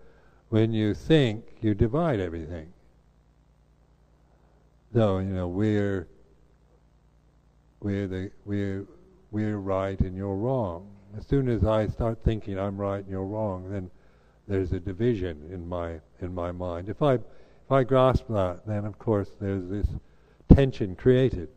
[0.51, 2.73] when you think, you divide everything.
[4.93, 6.09] So you know we're
[7.79, 8.85] we're the we're
[9.31, 10.91] we're right and you're wrong.
[11.17, 13.89] As soon as I start thinking I'm right and you're wrong, then
[14.45, 16.89] there's a division in my in my mind.
[16.89, 19.87] If I if I grasp that, then of course there's this
[20.53, 21.47] tension created.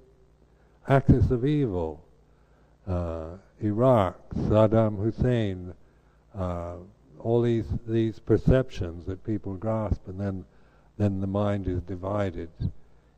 [0.86, 2.04] Axis of evil,
[2.86, 5.74] uh, Iraq, Saddam Hussein,
[6.38, 6.76] uh,
[7.24, 10.44] all these these perceptions that people grasp, and then
[10.98, 12.50] then the mind is divided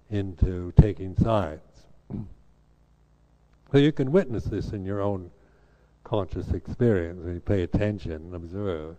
[0.09, 1.87] into taking sides.
[3.73, 5.31] so you can witness this in your own
[6.05, 8.97] conscious experience when you pay attention and observe.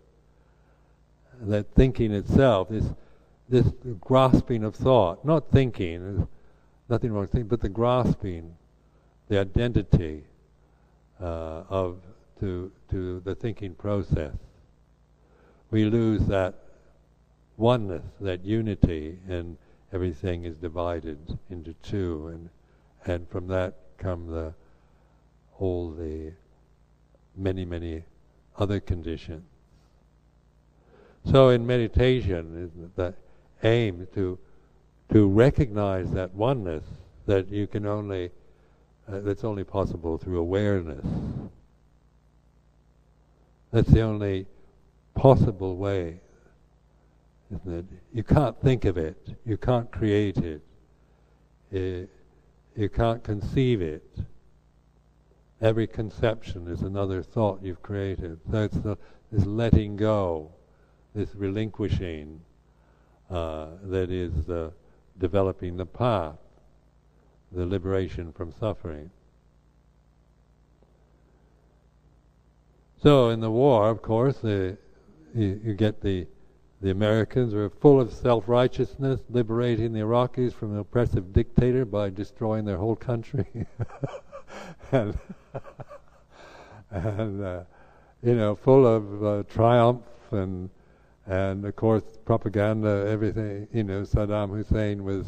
[1.39, 2.93] That thinking itself is
[3.47, 6.28] this grasping of thought, not thinking,
[6.89, 8.55] nothing wrong with thinking, but the grasping,
[9.30, 10.26] the identity
[11.22, 11.99] uh, of
[12.41, 14.34] to to the thinking process.
[15.70, 16.55] We lose that
[17.57, 19.57] oneness, that unity, and
[19.91, 22.49] everything is divided into two, and
[23.05, 24.53] and from that come the
[25.59, 26.32] all the
[27.36, 28.03] many many
[28.57, 29.43] other conditions.
[31.26, 33.13] So in meditation, the
[33.63, 34.38] aim to
[35.11, 36.84] to recognize that oneness
[37.26, 38.32] that you can only
[39.07, 41.05] uh, that's only possible through awareness.
[43.72, 44.45] That's the only
[45.18, 46.20] possible way
[47.53, 47.86] isn't it?
[48.13, 49.36] You can't think of it.
[49.45, 50.61] You can't create it.
[51.72, 52.09] it
[52.76, 54.20] you can't conceive it.
[55.61, 58.39] Every conception is another thought you've created.
[58.51, 58.97] So it's the,
[59.32, 60.51] this letting go,
[61.15, 62.41] this relinquishing
[63.32, 64.72] uh, that is the
[65.18, 66.38] developing the path,
[67.51, 69.09] the liberation from suffering.
[73.01, 74.78] So in the war, of course, the,
[75.38, 76.28] you, you get the
[76.80, 82.12] the Americans are full of self righteousness, liberating the Iraqis from an oppressive dictator by
[82.12, 83.48] destroying their whole country.
[84.92, 85.18] and,
[86.92, 87.62] and uh,
[88.22, 90.70] you know, full of uh, triumph and,
[91.26, 93.68] and of course, propaganda, everything.
[93.74, 95.26] You know, Saddam Hussein was,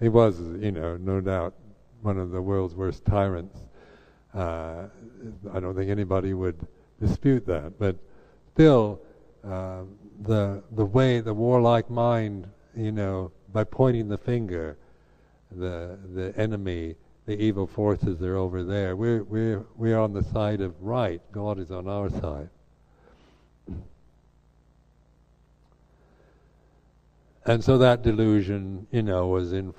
[0.00, 1.54] he was, you know, no doubt
[2.00, 3.58] one of the world's worst tyrants.
[4.32, 4.84] Uh,
[5.52, 6.66] I don't think anybody would
[7.00, 7.78] dispute that.
[7.78, 7.96] But
[8.54, 9.00] still,
[9.44, 9.82] uh,
[10.22, 14.76] the the way the warlike mind, you know, by pointing the finger,
[15.50, 16.94] the the enemy,
[17.26, 18.96] the evil forces are over there.
[18.96, 21.20] We're we're we're on the side of right.
[21.32, 22.50] God is on our side.
[27.46, 29.72] And so that delusion, you know, was in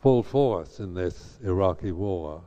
[0.00, 2.42] full force in this Iraqi war.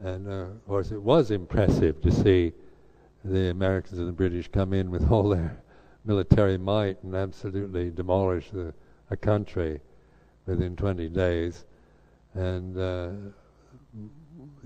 [0.00, 2.52] And uh, of course, it was impressive to see
[3.24, 5.62] the Americans and the British come in with all their
[6.04, 8.74] military might and absolutely demolish the,
[9.10, 9.80] a country
[10.46, 11.64] within 20 days.
[12.34, 13.10] And, uh,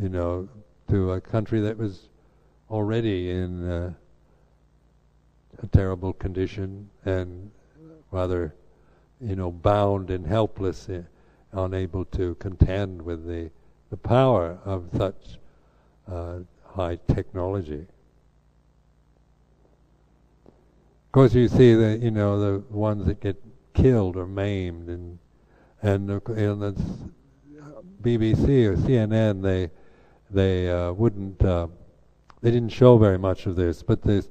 [0.01, 0.49] you know,
[0.89, 2.09] to a country that was
[2.71, 3.93] already in uh,
[5.63, 7.51] a terrible condition and
[8.11, 8.55] rather
[9.21, 11.03] you know, bound and helpless, uh,
[11.53, 13.51] unable to contend with the,
[13.91, 15.39] the power of such
[16.11, 17.87] uh, high technology.
[21.07, 23.43] Of course, you see the you know the ones that get
[23.75, 25.19] killed or maimed, and
[25.83, 26.73] and in the
[28.01, 29.69] BBC or CNN they
[30.31, 31.67] they uh, wouldn't uh,
[32.41, 34.29] they didn't show very much of this, but this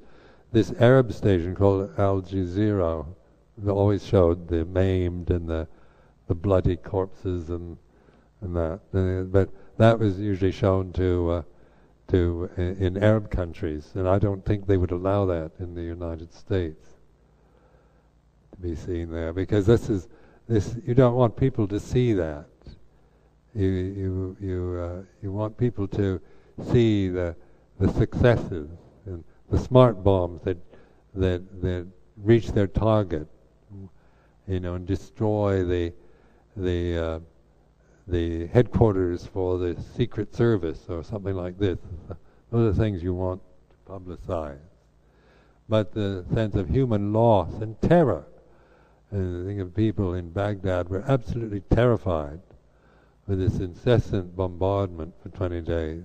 [0.54, 3.06] this Arab station called Al Jazeera
[3.68, 5.68] always showed the maimed and the
[6.30, 7.76] the bloody corpses and
[8.40, 9.30] and that.
[9.30, 11.42] But that was usually shown to uh,
[12.10, 16.34] to in Arab countries, and I don't think they would allow that in the United
[16.34, 16.96] States
[18.52, 20.08] to be seen there because this is
[20.48, 20.76] this.
[20.86, 22.46] You don't want people to see that.
[23.54, 26.22] You you you uh, you want people to
[26.72, 27.36] see the
[27.80, 28.70] the successes
[29.06, 30.58] and the smart bombs that
[31.14, 31.88] that that
[32.18, 33.28] reach their target
[34.48, 35.94] you know, and destroy the
[36.56, 37.20] the uh,
[38.08, 41.78] the headquarters for the Secret Service or something like this.
[42.52, 44.58] Those are things you want to publicize.
[45.68, 48.26] But the sense of human loss and terror,
[49.12, 52.40] and I think of people in Baghdad were absolutely terrified
[53.28, 56.04] with this incessant bombardment for 20 days,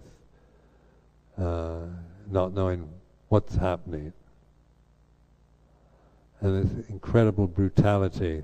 [1.38, 1.82] uh,
[2.28, 2.88] not knowing
[3.28, 4.12] what's happening
[6.42, 8.42] and this incredible brutality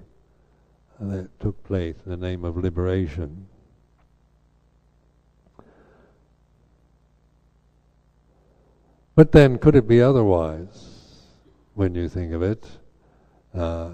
[1.00, 3.46] that took place in the name of liberation.
[9.14, 11.24] But then, could it be otherwise
[11.74, 12.66] when you think of it?
[13.52, 13.90] Uh,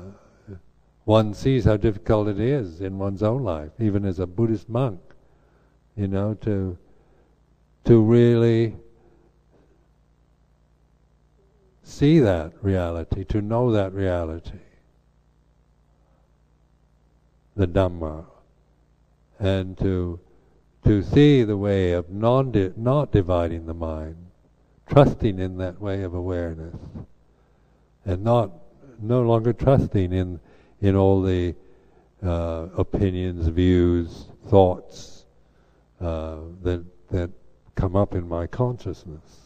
[1.04, 5.00] one sees how difficult it is in one's own life, even as a Buddhist monk,
[5.96, 6.76] you know, to
[7.84, 8.74] to really
[11.82, 14.58] see that reality, to know that reality,
[17.56, 18.24] the Dhamma,
[19.38, 20.20] and to
[20.84, 24.16] to see the way of non di- not dividing the mind,
[24.86, 26.76] trusting in that way of awareness,
[28.04, 28.50] and not
[29.00, 30.40] no longer trusting in
[30.80, 31.54] in all the
[32.22, 35.24] uh, opinions, views, thoughts
[36.00, 37.30] uh, that that
[37.74, 39.43] come up in my consciousness.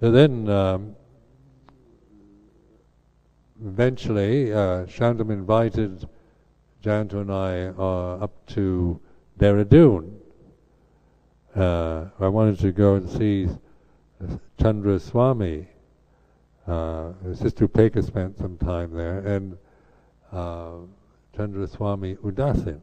[0.00, 0.96] So then, um,
[3.62, 6.08] eventually, uh, Shantam invited
[6.82, 8.98] Jayanto and I uh, up to
[9.38, 10.10] Dehradun.
[11.54, 13.50] Uh, I wanted to go and see
[14.58, 15.68] Chandra Swami.
[16.66, 19.58] Uh, Sister Upeka spent some time there, and
[20.32, 20.76] uh,
[21.36, 22.80] Chandra Swami Udasin.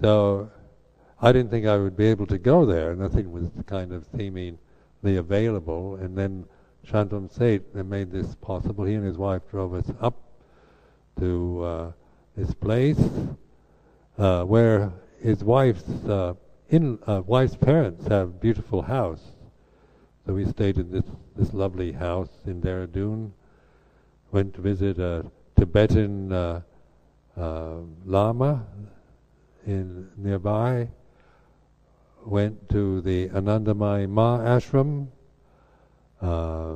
[0.00, 0.48] So
[1.20, 2.94] I didn't think I would be able to go there.
[2.94, 4.06] Nothing was kind of
[5.02, 6.44] seeming available, and then
[6.86, 8.84] Shantam Seth made this possible.
[8.84, 10.14] He and his wife drove us up
[11.18, 11.92] to uh,
[12.36, 12.98] this place
[14.16, 14.92] uh, where
[15.22, 16.34] his wife's uh,
[16.70, 19.22] in uh, wife's parents have a beautiful house.
[20.26, 21.04] So we stayed in this
[21.36, 23.30] this lovely house in Dehradun.
[24.30, 25.24] Went to visit a
[25.56, 26.60] Tibetan uh,
[28.04, 28.66] Lama
[29.66, 30.88] in nearby
[32.24, 35.08] went to the Anandamayi Ma ashram,
[36.20, 36.74] uh,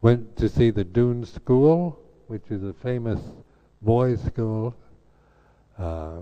[0.00, 3.20] went to see the Doon School, which is a famous
[3.82, 4.74] boys' school.
[5.78, 6.20] Uh,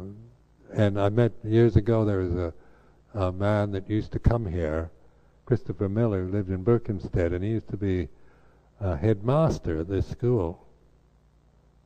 [0.74, 2.54] and I met years ago, there was a,
[3.14, 4.90] a man that used to come here,
[5.44, 8.08] Christopher Miller, who lived in Berkhamsted, and he used to be
[8.80, 10.66] a headmaster at this school.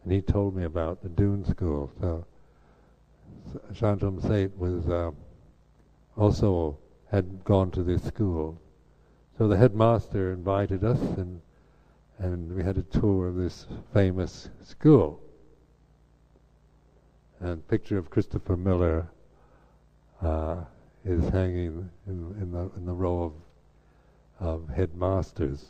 [0.02, 1.92] And he told me about the Doon School.
[2.00, 2.24] So
[3.72, 5.10] Shantam Seth was uh,
[6.20, 6.76] also
[7.10, 8.60] had gone to this school.
[9.38, 11.40] So the headmaster invited us, and
[12.18, 15.20] and we had a tour of this famous school.
[17.40, 19.08] And picture of Christopher Miller
[20.20, 20.56] uh,
[21.06, 23.32] is hanging in, in, the, in the row of,
[24.46, 25.64] of headmasters.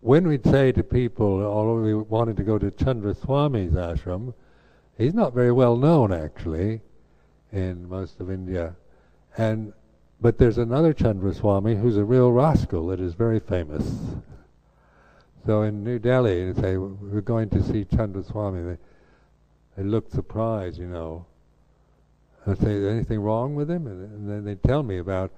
[0.00, 4.34] When we'd say to people, although we wanted to go to Chandra Swami's ashram,
[5.00, 6.80] he's not very well known actually
[7.52, 8.76] in most of India.
[9.36, 9.72] And
[10.20, 13.90] but there's another Chandra Swami who's a real rascal that is very famous.
[15.46, 18.62] So in New Delhi, they say, we're going to see Chandra Swami.
[18.62, 18.78] They,
[19.78, 21.24] they look surprised, you know.
[22.46, 23.86] I say, anything wrong with him?
[23.86, 25.30] And, and, then they tell me about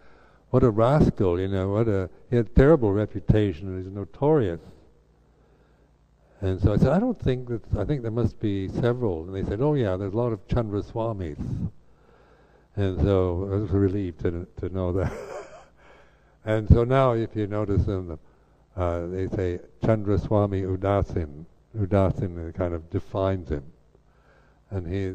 [0.51, 4.61] what a rascal, you know, what a, he had a terrible reputation, he's notorious.
[6.43, 9.25] And so I said, I don't think that, I think there must be several.
[9.25, 11.71] And they said, oh yeah, there's a lot of Chandra Swamis.
[12.77, 15.13] And so I was relieved to, to know that.
[16.45, 18.19] and so now if you notice in the
[18.77, 21.45] uh, they say Chandra Swami Udasin.
[21.77, 23.65] Udasin kind of defines him,
[24.71, 25.15] and he,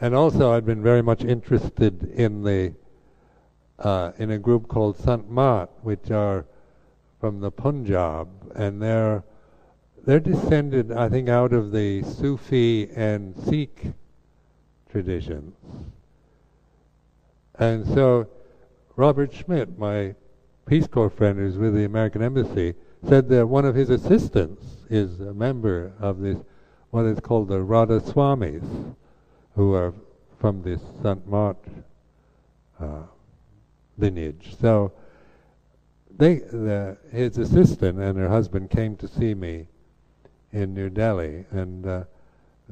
[0.00, 2.74] and also I'd been very much interested in the
[3.78, 6.46] uh, in a group called Sant Mat, which are
[7.20, 9.24] from the Punjab, and they're
[10.06, 13.92] they're descended, I think, out of the Sufi and Sikh
[14.88, 15.56] traditions.
[17.58, 18.28] And so
[18.94, 20.14] Robert Schmidt, my
[20.64, 22.74] Peace Corps friend who's with the American Embassy
[23.08, 26.38] said that one of his assistants is a member of this,
[26.90, 28.94] what is called the Radha Swamis,
[29.56, 29.92] who are
[30.38, 31.56] from this Sant Mat
[32.78, 33.02] uh,
[33.98, 34.54] lineage.
[34.60, 34.92] So
[36.16, 39.66] they, the, his assistant and her husband came to see me
[40.56, 42.04] in New Delhi, and uh,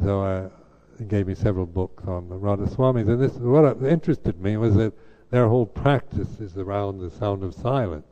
[0.03, 3.07] so I gave me several books on the Radha Swamis.
[3.09, 4.95] And this, what interested me was that
[5.31, 8.07] their whole practice is around the sound of silence.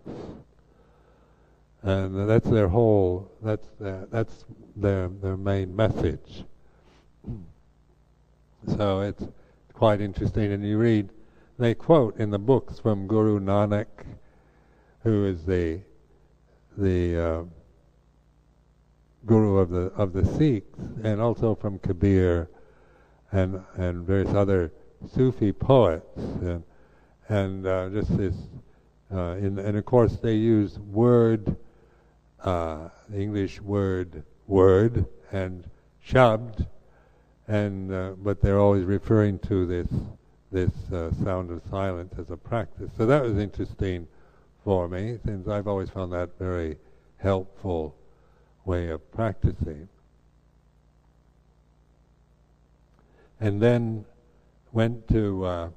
[1.83, 4.45] And that's their whole, that's their, that's
[4.77, 6.45] their, their main message.
[8.77, 9.25] So it's
[9.73, 10.53] quite interesting.
[10.53, 11.09] And you read,
[11.59, 13.87] they quote in the books from Guru Nanak,
[15.03, 15.81] who is the,
[16.79, 17.43] the uh,
[19.27, 22.49] guru of the, of the Sikhs, and also from Kabir
[23.31, 24.73] and, and various other
[25.15, 26.17] Sufi poets.
[26.17, 26.63] And
[27.29, 28.35] and uh, just this,
[29.13, 31.57] uh, in, and of course they use word,
[32.45, 35.65] uh, English word, word, and
[36.07, 36.67] shabd,
[37.49, 39.89] and uh, but they're always referring to this
[40.51, 42.91] this uh, sound of silence as a practice.
[42.99, 44.07] So that was interesting
[44.63, 46.77] for me, since I've always found that very
[47.17, 47.97] helpful
[48.65, 49.89] way of practicing.
[53.41, 54.05] And then
[54.73, 55.69] went to uh,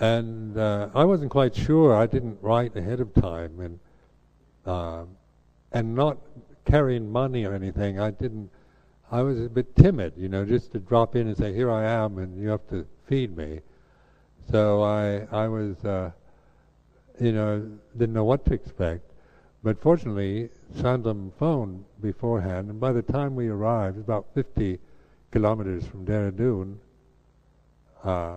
[0.00, 1.94] and uh, I wasn't quite sure.
[1.94, 3.78] I didn't write ahead of time, and
[4.64, 5.04] uh,
[5.72, 6.18] and not
[6.64, 7.98] carrying money or anything.
[7.98, 8.50] I didn't.
[9.10, 11.84] I was a bit timid, you know, just to drop in and say, "Here I
[11.84, 13.60] am, and you have to feed me."
[14.50, 16.12] So I I was, uh,
[17.20, 19.07] you know, didn't know what to expect.
[19.62, 24.78] But fortunately, Shantam phoned beforehand, and by the time we arrived, about 50
[25.32, 26.76] kilometers from Dehradun,
[28.04, 28.36] uh,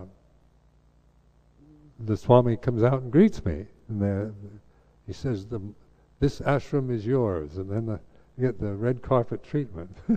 [1.99, 3.65] the Swami comes out and greets me.
[3.87, 4.33] And the,
[5.05, 5.61] he says, the,
[6.19, 7.57] This ashram is yours.
[7.57, 7.99] And then the,
[8.37, 9.95] you get the red carpet treatment.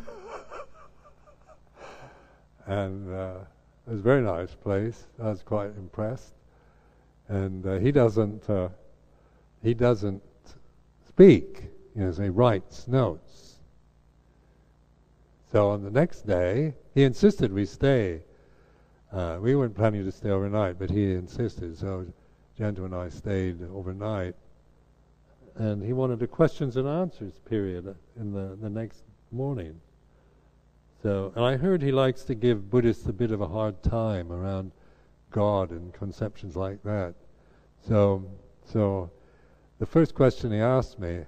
[2.66, 3.34] and uh,
[3.86, 5.08] it was a very nice place.
[5.22, 6.32] I was quite impressed.
[7.28, 8.68] And uh, he doesn't uh,
[9.62, 10.22] he doesn't
[11.14, 11.70] speak.
[11.94, 13.58] Know, he writes notes.
[15.52, 18.22] So on the next day, he insisted we stay
[19.14, 22.04] uh, we weren't planning to stay overnight, but he insisted, so
[22.58, 24.34] Jayanto and I stayed overnight.
[25.54, 29.80] And he wanted a questions and answers period in the, the next morning.
[31.00, 34.32] So, and I heard he likes to give Buddhists a bit of a hard time
[34.32, 34.72] around
[35.30, 37.14] God and conceptions like that.
[37.86, 38.24] So,
[38.64, 39.10] so
[39.78, 41.24] the first question he asked me,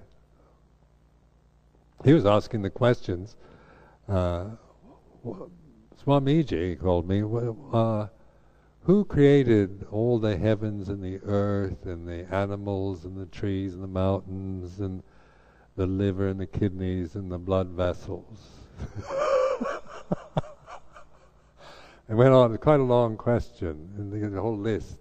[2.04, 3.36] he was asking the questions.
[4.08, 4.50] Uh,
[6.04, 7.22] Swamiji called me,
[7.72, 8.06] uh,
[8.82, 13.82] who created all the heavens and the earth and the animals and the trees and
[13.82, 15.02] the mountains and
[15.74, 18.38] the liver and the kidneys and the blood vessels?
[22.08, 24.98] it went on, it's quite a long question, and the whole list.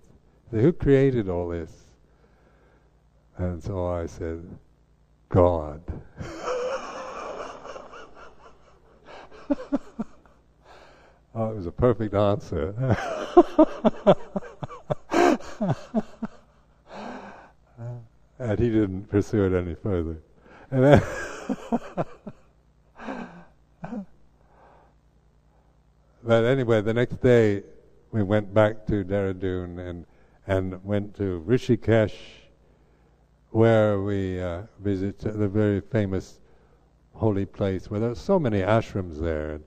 [0.50, 1.85] Who created all this?
[3.38, 4.44] And so I said,
[5.30, 5.82] God.
[11.38, 12.74] Oh, it was a perfect answer.
[18.40, 20.16] and he didn't pursue it any further.
[20.72, 21.02] And then
[26.24, 27.64] but anyway, the next day
[28.12, 30.06] we went back to Dehradun and
[30.48, 32.16] and went to Rishikesh,
[33.56, 36.42] where we uh, visited the very famous
[37.14, 39.64] holy place where there's so many ashrams there and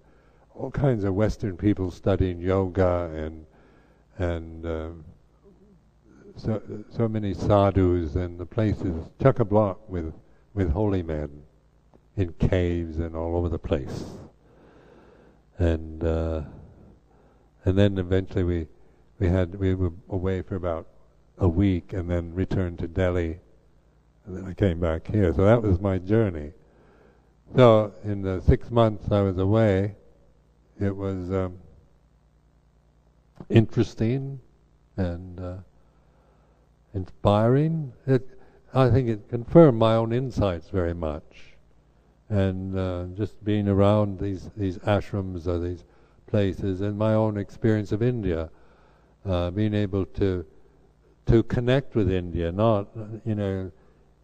[0.55, 3.47] all kinds of Western people studying yoga and
[4.19, 4.89] and uh,
[6.37, 6.61] so
[6.91, 10.13] so many sadhus and the place is chock a block with
[10.53, 11.43] with holy men
[12.15, 14.05] in caves and all over the place.
[15.57, 16.43] And uh,
[17.65, 18.67] and then eventually we
[19.19, 20.89] we had we were away for about
[21.39, 23.39] a week and then returned to Delhi
[24.29, 25.33] and then I came back here.
[25.33, 26.53] So that was my journey.
[27.57, 29.95] So in the six months I was away,
[30.79, 31.59] it was um,
[33.49, 34.39] interesting
[34.99, 35.57] and uh,
[36.93, 37.93] inspiring.
[38.07, 38.29] It,
[38.75, 41.57] I think it confirmed my own insights very much,
[42.29, 45.85] and uh, just being around these these ashrams or these
[46.27, 48.51] places, and my own experience of India,
[49.25, 50.45] uh, being able to
[51.25, 52.89] to connect with India, not
[53.25, 53.73] you know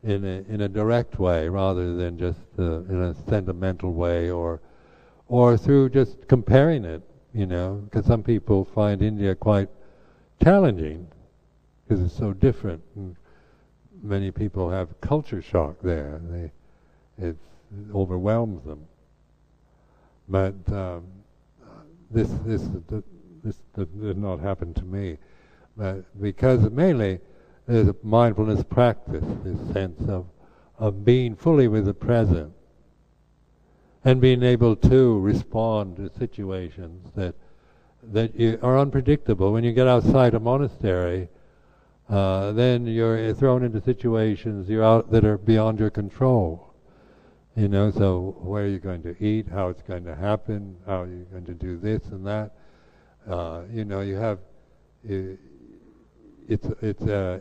[0.05, 4.61] in a in a direct way rather than just uh, in a sentimental way or
[5.29, 7.03] or through just comparing it,
[7.33, 9.69] you know, because some people find India quite
[10.43, 11.07] challenging
[11.83, 12.83] because it's so different.
[12.97, 13.17] And
[14.03, 16.21] many people have culture shock there.
[16.25, 16.53] They
[17.27, 17.37] it
[17.95, 18.87] overwhelms them.
[20.29, 21.05] But um,
[22.11, 22.69] this this
[23.43, 25.17] this did not happen to me,
[25.77, 27.21] but because mainly
[27.67, 30.27] there's a mindfulness practice, this sense of,
[30.79, 32.53] of being fully with the present
[34.05, 37.35] and being able to respond to situations that
[38.13, 39.51] that are unpredictable.
[39.51, 41.29] When you get outside a monastery,
[42.11, 46.75] uh, then you're thrown into situations you're out that are beyond your control.
[47.57, 49.49] You know, so where are you going to eat?
[49.49, 50.77] How it's going to happen?
[50.85, 52.51] How are you going to do this and that?
[53.27, 54.39] Uh, you know, you have
[56.49, 57.41] it's it's uh,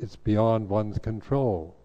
[0.00, 1.76] it's beyond one's control.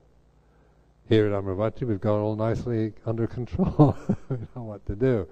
[1.07, 3.97] Here at Amaravati, we've got it all nicely under control.
[4.29, 5.27] we know what to do.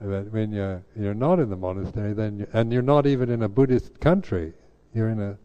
[0.00, 3.42] But when you're you're not in the monastery, then you, and you're not even in
[3.42, 4.52] a Buddhist country,
[4.94, 5.38] you're in a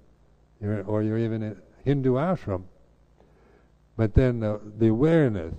[0.62, 2.64] you're, or you're even in a Hindu ashram.
[3.96, 5.54] But then the, the awareness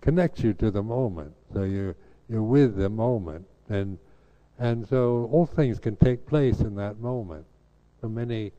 [0.00, 1.94] connects you to the moment, so you
[2.28, 3.98] you're with the moment, and
[4.58, 7.46] and so all things can take place in that moment.
[8.00, 8.52] So many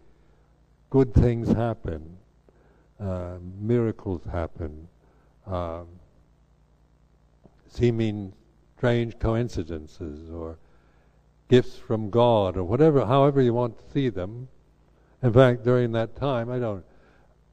[0.93, 2.17] good things happen,
[2.99, 4.87] uh, miracles happen,
[5.47, 5.87] um,
[7.67, 8.31] seeming
[8.77, 10.59] strange coincidences or
[11.49, 14.47] gifts from God or whatever, however you want to see them.
[15.23, 16.85] In fact, during that time, I don't,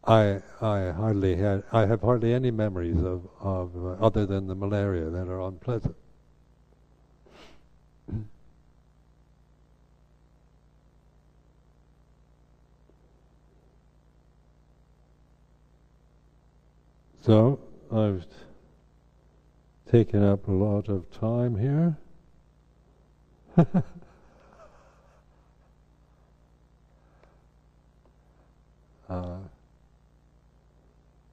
[0.04, 4.54] I I hardly had, I have hardly any memories of of uh, other than the
[4.54, 5.96] malaria that are unpleasant.
[17.22, 17.58] So
[17.92, 18.24] I've
[19.90, 21.98] taken up a lot of time here.
[29.10, 29.36] uh,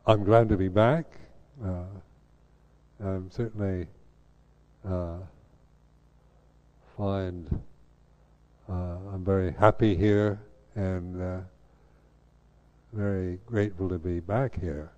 [0.06, 1.06] I'm glad to be back.
[1.64, 1.86] Uh,
[3.00, 3.88] I'm certainly
[4.86, 5.20] uh,
[6.98, 7.62] find
[8.70, 10.42] uh, I'm very happy here
[10.76, 11.40] and uh,
[12.92, 14.92] very grateful to be back here.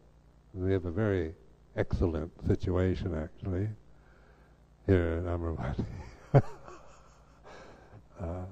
[0.54, 1.34] We have a very
[1.76, 3.68] excellent situation, actually,
[4.88, 5.86] here in Amaravati.
[8.20, 8.46] uh,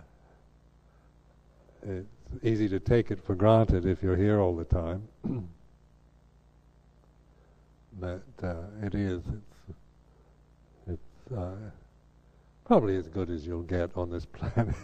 [1.81, 5.07] it's easy to take it for granted if you're here all the time.
[7.99, 9.77] but uh, it is, it's,
[10.87, 11.55] it's uh,
[12.63, 14.75] probably as good as you'll get on this planet.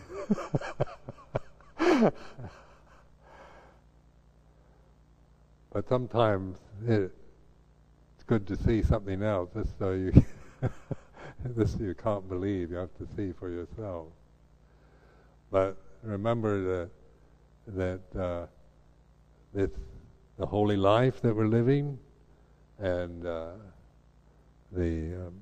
[5.74, 7.12] but sometimes it,
[8.16, 10.14] it's good to see something else, just so you
[11.46, 12.70] this you can't believe.
[12.70, 14.08] You have to see for yourself.
[15.52, 16.90] But remember that
[18.14, 18.46] that uh,
[19.56, 19.80] it's
[20.38, 21.98] the holy life that we're living,
[22.78, 23.52] and uh,
[24.72, 25.42] the um,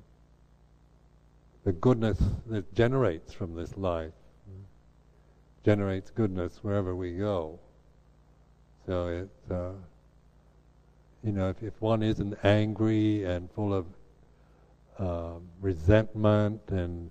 [1.64, 4.12] the goodness that generates from this life
[5.64, 7.58] generates goodness wherever we go.
[8.86, 9.72] So it's uh,
[11.24, 13.86] you know, if, if one isn't angry and full of
[14.98, 17.10] uh, resentment and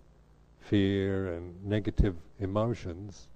[0.60, 3.28] fear and negative emotions,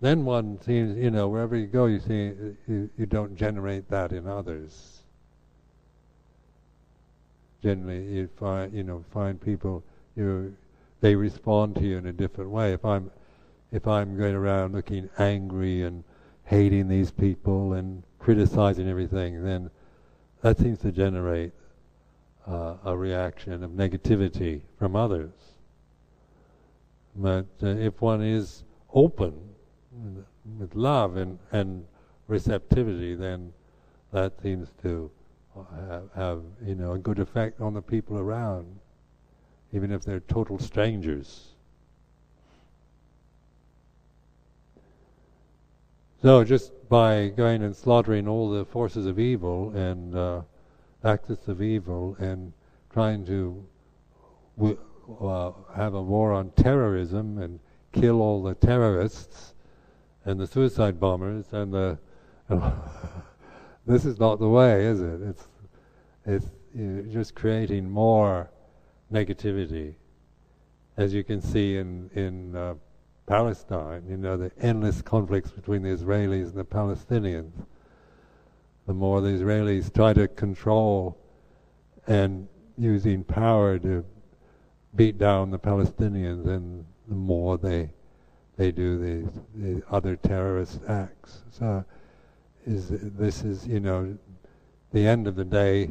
[0.00, 2.32] then one seems, you know, wherever you go, you see,
[2.68, 5.02] you, you don't generate that in others.
[7.62, 9.82] Generally, you find, you know, find people,
[10.14, 10.54] you,
[11.00, 12.72] they respond to you in a different way.
[12.72, 13.10] If I'm,
[13.72, 16.04] if I'm going around looking angry and
[16.44, 19.70] hating these people and criticizing everything, then
[20.46, 21.50] that seems to generate
[22.46, 25.32] uh, a reaction of negativity from others.
[27.16, 28.62] But uh, if one is
[28.94, 29.34] open
[30.56, 31.84] with love and, and
[32.28, 33.52] receptivity, then
[34.12, 35.10] that seems to
[35.88, 38.78] have, have, you know a good effect on the people around,
[39.72, 41.55] even if they're total strangers.
[46.22, 50.42] So just by going and slaughtering all the forces of evil and uh,
[51.04, 52.52] axis of evil and
[52.90, 53.66] trying to
[54.56, 54.78] w-
[55.20, 57.60] uh, have a war on terrorism and
[57.92, 59.54] kill all the terrorists
[60.24, 61.98] and the suicide bombers and the
[63.86, 65.20] this is not the way, is it?
[65.20, 65.48] It's
[66.24, 66.46] it's
[67.12, 68.50] just creating more
[69.12, 69.94] negativity,
[70.96, 72.74] as you can see in in uh,
[73.26, 74.04] Palestine.
[74.08, 77.52] You know the endless conflicts between the Israelis and the Palestinians.
[78.86, 81.18] The more the Israelis try to control
[82.06, 82.46] and
[82.78, 84.04] using power to
[84.94, 87.90] beat down the Palestinians, and the more they
[88.56, 91.42] they do these, these other terrorist acts.
[91.50, 91.84] So,
[92.64, 94.16] is this is you know,
[94.92, 95.90] the end of the day.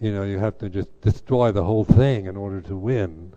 [0.00, 3.32] You know, you have to just destroy the whole thing in order to win,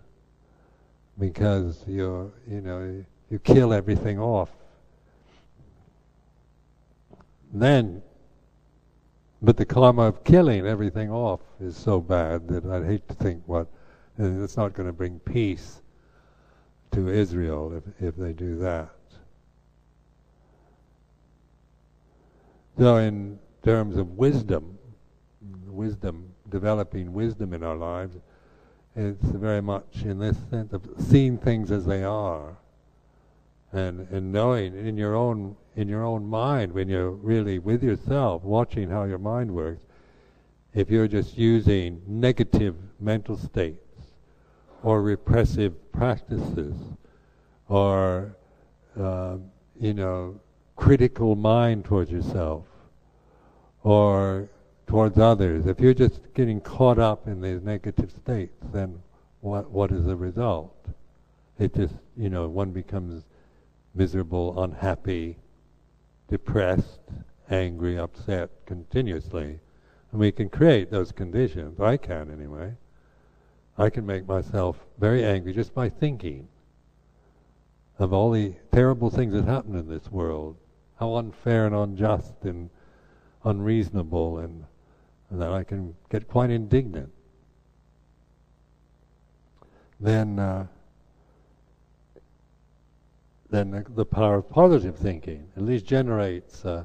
[1.22, 4.50] because you're you know you kill everything off.
[7.52, 8.02] Then,
[9.40, 13.44] but the karma of killing everything off is so bad that I'd hate to think
[13.46, 13.68] what
[14.18, 15.80] it's not going to bring peace
[16.90, 18.90] to Israel if, if they do that.
[22.78, 24.76] So, in terms of wisdom,
[25.66, 28.16] wisdom, developing wisdom in our lives,
[28.94, 32.56] it's very much in this sense of seeing things as they are,
[33.72, 38.42] and and knowing in your own in your own mind when you're really with yourself,
[38.42, 39.84] watching how your mind works.
[40.74, 43.82] If you're just using negative mental states
[44.82, 46.74] or repressive practices
[47.68, 48.36] or,
[48.98, 49.36] uh,
[49.78, 50.40] you know,
[50.76, 52.64] critical mind towards yourself
[53.82, 54.48] or
[54.92, 55.66] towards others.
[55.66, 59.00] If you're just getting caught up in these negative states, then
[59.40, 60.76] what what is the result?
[61.58, 63.24] It just, you know, one becomes
[63.94, 65.38] miserable, unhappy,
[66.28, 67.00] depressed,
[67.48, 69.60] angry, upset continuously.
[70.10, 71.80] And we can create those conditions.
[71.80, 72.74] I can anyway.
[73.78, 76.48] I can make myself very angry just by thinking
[77.98, 80.58] of all the terrible things that happen in this world,
[80.96, 82.68] how unfair and unjust and
[83.42, 84.66] unreasonable, and, and
[85.38, 87.10] that I can get quite indignant.
[90.00, 90.66] Then, uh,
[93.50, 96.84] then the, the, power of positive thinking at least generates uh,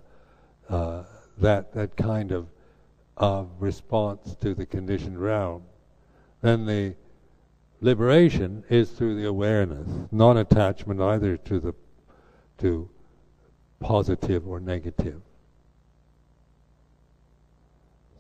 [0.70, 1.04] uh,
[1.40, 2.48] that that kind of
[3.16, 5.64] of response to the conditioned realm
[6.42, 6.96] then the
[7.82, 11.74] liberation is through the awareness, non-attachment either to the
[12.60, 12.90] to
[13.80, 15.22] positive or negative.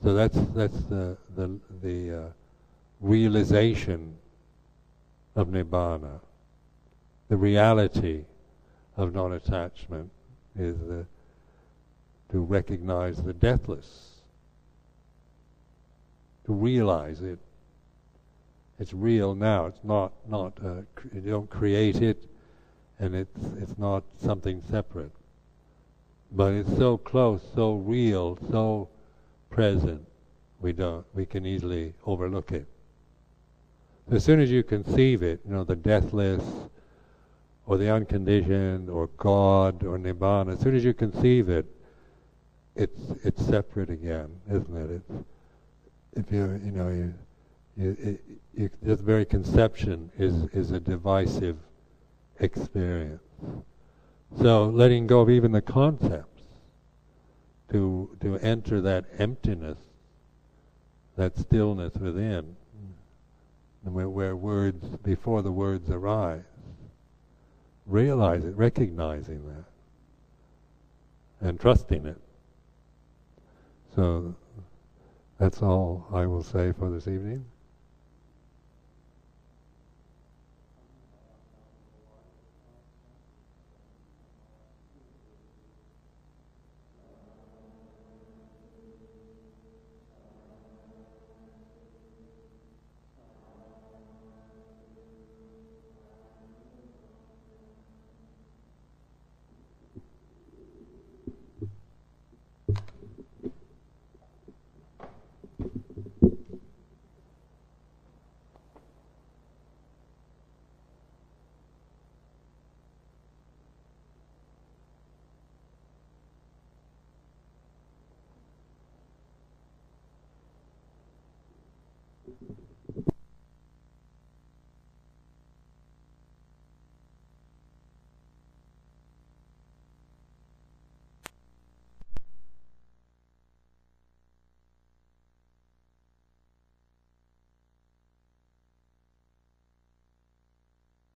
[0.03, 2.29] So that's that's the the the uh,
[3.01, 4.15] realization
[5.35, 6.19] of nibbana.
[7.29, 8.25] The reality
[8.95, 10.09] of non-attachment
[10.57, 11.05] is the,
[12.31, 14.21] to recognize the deathless,
[16.45, 17.39] to realize it
[18.79, 19.65] it's real now.
[19.65, 20.81] It's not not uh,
[21.13, 22.29] you don't create it,
[22.99, 25.11] and it's it's not something separate.
[26.31, 28.89] But it's so close, so real, so
[29.49, 30.05] present.
[30.59, 31.05] We don't.
[31.13, 32.67] We can easily overlook it.
[34.11, 36.43] As soon as you conceive it, you know, the deathless,
[37.65, 40.53] or the unconditioned, or God, or Nibbana.
[40.53, 41.65] As soon as you conceive it,
[42.75, 44.91] it's it's separate again, isn't it?
[44.91, 45.25] It's
[46.13, 47.13] if you you know you
[47.77, 48.21] it,
[48.55, 51.57] it, this very conception is, is a divisive
[52.39, 53.21] experience.
[54.41, 56.36] So letting go of even the concepts
[57.71, 59.77] to to enter that emptiness,
[61.15, 62.55] that stillness within,
[63.83, 66.43] where, where words before the words arise.
[67.85, 72.19] Realize it, recognizing that, and trusting it.
[73.95, 74.35] So
[75.39, 77.45] that's all I will say for this evening.